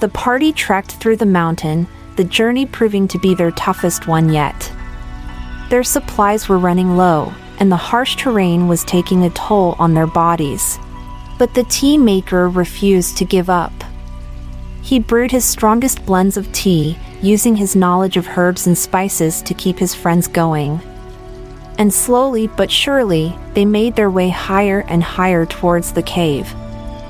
the 0.00 0.08
party 0.08 0.52
trekked 0.52 0.92
through 0.92 1.16
the 1.16 1.26
mountain, 1.26 1.86
the 2.16 2.24
journey 2.24 2.66
proving 2.66 3.08
to 3.08 3.18
be 3.18 3.34
their 3.34 3.50
toughest 3.52 4.06
one 4.06 4.32
yet. 4.32 4.72
Their 5.70 5.84
supplies 5.84 6.48
were 6.48 6.58
running 6.58 6.96
low, 6.96 7.32
and 7.58 7.70
the 7.70 7.76
harsh 7.76 8.16
terrain 8.16 8.68
was 8.68 8.84
taking 8.84 9.24
a 9.24 9.30
toll 9.30 9.74
on 9.78 9.94
their 9.94 10.06
bodies. 10.06 10.78
But 11.38 11.54
the 11.54 11.64
tea 11.64 11.98
maker 11.98 12.48
refused 12.48 13.16
to 13.18 13.24
give 13.24 13.50
up. 13.50 13.72
He 14.82 14.98
brewed 14.98 15.30
his 15.30 15.44
strongest 15.44 16.06
blends 16.06 16.36
of 16.36 16.50
tea, 16.52 16.96
using 17.20 17.56
his 17.56 17.76
knowledge 17.76 18.16
of 18.16 18.38
herbs 18.38 18.66
and 18.66 18.78
spices 18.78 19.42
to 19.42 19.54
keep 19.54 19.78
his 19.78 19.94
friends 19.94 20.28
going. 20.28 20.80
And 21.76 21.92
slowly 21.92 22.46
but 22.46 22.70
surely, 22.70 23.36
they 23.54 23.64
made 23.64 23.96
their 23.96 24.10
way 24.10 24.28
higher 24.30 24.84
and 24.88 25.02
higher 25.02 25.44
towards 25.44 25.92
the 25.92 26.02
cave. 26.02 26.52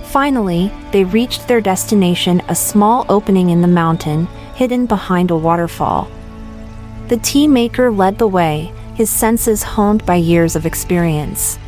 Finally, 0.09 0.73
they 0.91 1.05
reached 1.05 1.47
their 1.47 1.61
destination, 1.61 2.41
a 2.49 2.55
small 2.55 3.05
opening 3.11 3.51
in 3.51 3.61
the 3.61 3.69
mountain, 3.69 4.27
hidden 4.55 4.87
behind 4.87 5.31
a 5.31 5.37
waterfall. 5.37 6.11
The 7.09 7.19
tea 7.19 7.47
maker 7.47 7.91
led 7.91 8.17
the 8.17 8.27
way, 8.27 8.73
his 8.95 9.11
senses 9.11 9.63
honed 9.63 10.07
by 10.07 10.15
years 10.15 10.57
of 10.57 10.65
experience. 10.65 11.59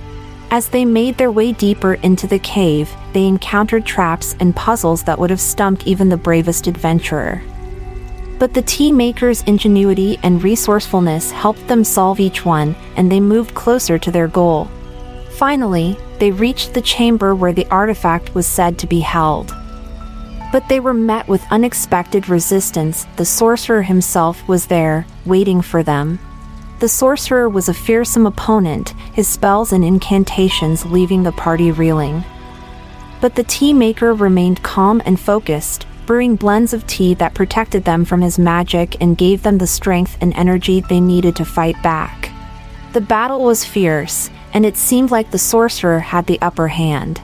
As 0.51 0.69
they 0.69 0.87
made 0.87 1.19
their 1.19 1.31
way 1.31 1.53
deeper 1.53 1.95
into 1.95 2.27
the 2.27 2.39
cave, 2.39 2.91
they 3.13 3.27
encountered 3.27 3.85
traps 3.85 4.35
and 4.41 4.57
puzzles 4.57 5.03
that 5.05 5.19
would 5.19 5.31
have 5.31 5.41
stumped 5.41 5.87
even 5.87 6.09
the 6.09 6.17
bravest 6.17 6.67
adventurer. 6.67 7.43
But 8.39 8.55
the 8.55 8.63
tea 8.63 8.91
maker's 8.91 9.43
ingenuity 9.43 10.19
and 10.23 10.43
resourcefulness 10.43 11.31
helped 11.31 11.69
them 11.69 11.85
solve 11.85 12.19
each 12.19 12.47
one, 12.47 12.75
and 12.97 13.13
they 13.13 13.21
moved 13.21 13.55
closer 13.55 13.99
to 13.99 14.11
their 14.11 14.29
goal. 14.29 14.71
Finally, 15.41 15.97
they 16.19 16.31
reached 16.31 16.75
the 16.75 16.83
chamber 16.83 17.35
where 17.35 17.55
the 17.55 17.67
artifact 17.71 18.35
was 18.35 18.47
said 18.47 18.77
to 18.77 18.87
be 18.87 19.01
held. 19.01 19.57
But 20.53 20.69
they 20.69 20.81
were 20.81 20.93
met 20.93 21.29
with 21.29 21.51
unexpected 21.51 22.29
resistance. 22.29 23.07
The 23.17 23.25
sorcerer 23.25 23.81
himself 23.81 24.47
was 24.47 24.67
there, 24.67 25.07
waiting 25.25 25.63
for 25.63 25.83
them. 25.83 26.19
The 26.81 26.91
sorcerer 26.91 27.49
was 27.49 27.71
a 27.71 27.75
fearsome 27.75 28.27
opponent, 28.27 28.91
his 29.15 29.29
spells 29.29 29.73
and 29.73 29.83
incantations 29.83 30.85
leaving 30.85 31.23
the 31.23 31.33
party 31.33 31.73
reeling. 31.73 32.23
But 33.23 33.35
the 33.35 33.45
tea 33.45 33.73
maker 33.73 34.13
remained 34.13 34.63
calm 34.63 35.01
and 35.07 35.19
focused, 35.19 35.87
brewing 36.05 36.37
blends 36.37 36.75
of 36.75 36.87
tea 36.87 37.15
that 37.15 37.33
protected 37.33 37.87
them 37.87 38.05
from 38.05 38.21
his 38.21 38.39
magic 38.39 38.95
and 39.01 39.17
gave 39.17 39.43
them 39.43 39.57
the 39.57 39.67
strength 39.67 40.19
and 40.21 40.35
energy 40.35 40.83
they 40.83 41.01
needed 41.01 41.35
to 41.37 41.47
fight 41.47 41.83
back. 41.83 42.31
The 42.93 43.01
battle 43.01 43.43
was 43.43 43.65
fierce, 43.65 44.29
and 44.53 44.67
it 44.67 44.77
seemed 44.77 45.11
like 45.11 45.31
the 45.31 45.39
sorcerer 45.39 45.99
had 45.99 46.27
the 46.27 46.41
upper 46.41 46.69
hand. 46.69 47.21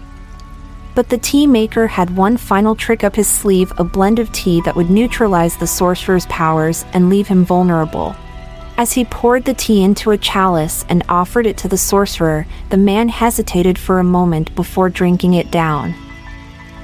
But 0.95 1.11
the 1.11 1.19
tea 1.19 1.47
maker 1.47 1.87
had 1.87 2.17
one 2.17 2.37
final 2.37 2.75
trick 2.75 3.05
up 3.05 3.17
his 3.17 3.29
sleeve 3.29 3.73
a 3.77 3.85
blend 3.85 4.19
of 4.19 4.33
tea 4.33 4.63
that 4.63 4.75
would 4.75 4.91
neutralize 4.91 5.57
the 5.57 5.67
sorcerer's 5.67 6.27
powers 6.27 6.85
and 6.93 7.11
leave 7.11 7.29
him 7.29 7.45
vulnerable. 7.45 8.17
As 8.79 8.93
he 8.93 9.05
poured 9.05 9.45
the 9.45 9.55
tea 9.55 9.83
into 9.83 10.11
a 10.11 10.19
chalice 10.19 10.85
and 10.89 11.05
offered 11.09 11.47
it 11.47 11.57
to 11.59 11.69
the 11.69 11.79
sorcerer, 11.79 12.47
the 12.71 12.77
man 12.77 13.09
hesitated 13.09 13.79
for 13.79 13.99
a 13.99 14.05
moment 14.05 14.55
before 14.55 14.91
drinking 14.91 15.35
it 15.35 15.51
down. 15.51 15.95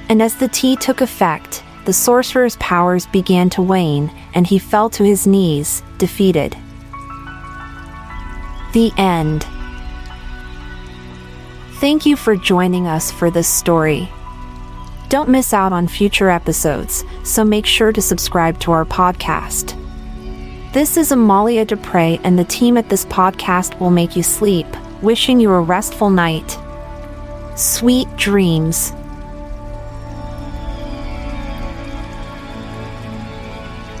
And 0.09 0.21
as 0.21 0.35
the 0.35 0.47
tea 0.47 0.75
took 0.75 1.01
effect, 1.01 1.63
the 1.85 1.93
sorcerer's 1.93 2.55
powers 2.57 3.05
began 3.07 3.49
to 3.51 3.61
wane, 3.61 4.11
and 4.33 4.47
he 4.47 4.57
fell 4.57 4.89
to 4.91 5.03
his 5.03 5.27
knees, 5.27 5.83
defeated. 5.97 6.55
The 8.73 8.91
end. 8.97 9.45
Thank 11.83 12.05
you 12.05 12.15
for 12.15 12.37
joining 12.37 12.87
us 12.87 13.11
for 13.11 13.29
this 13.29 13.45
story. 13.45 14.07
Don't 15.09 15.27
miss 15.27 15.53
out 15.53 15.73
on 15.73 15.89
future 15.89 16.29
episodes, 16.29 17.03
so 17.25 17.43
make 17.43 17.65
sure 17.65 17.91
to 17.91 18.01
subscribe 18.01 18.57
to 18.61 18.71
our 18.71 18.85
podcast. 18.85 19.77
This 20.71 20.95
is 20.95 21.11
Amalia 21.11 21.65
Dupre, 21.65 22.19
and 22.23 22.39
the 22.39 22.45
team 22.45 22.77
at 22.77 22.87
this 22.87 23.03
podcast 23.07 23.77
will 23.81 23.91
make 23.91 24.15
you 24.15 24.23
sleep, 24.23 24.65
wishing 25.01 25.41
you 25.41 25.51
a 25.51 25.59
restful 25.59 26.09
night. 26.09 26.57
Sweet 27.57 28.07
dreams. 28.15 28.93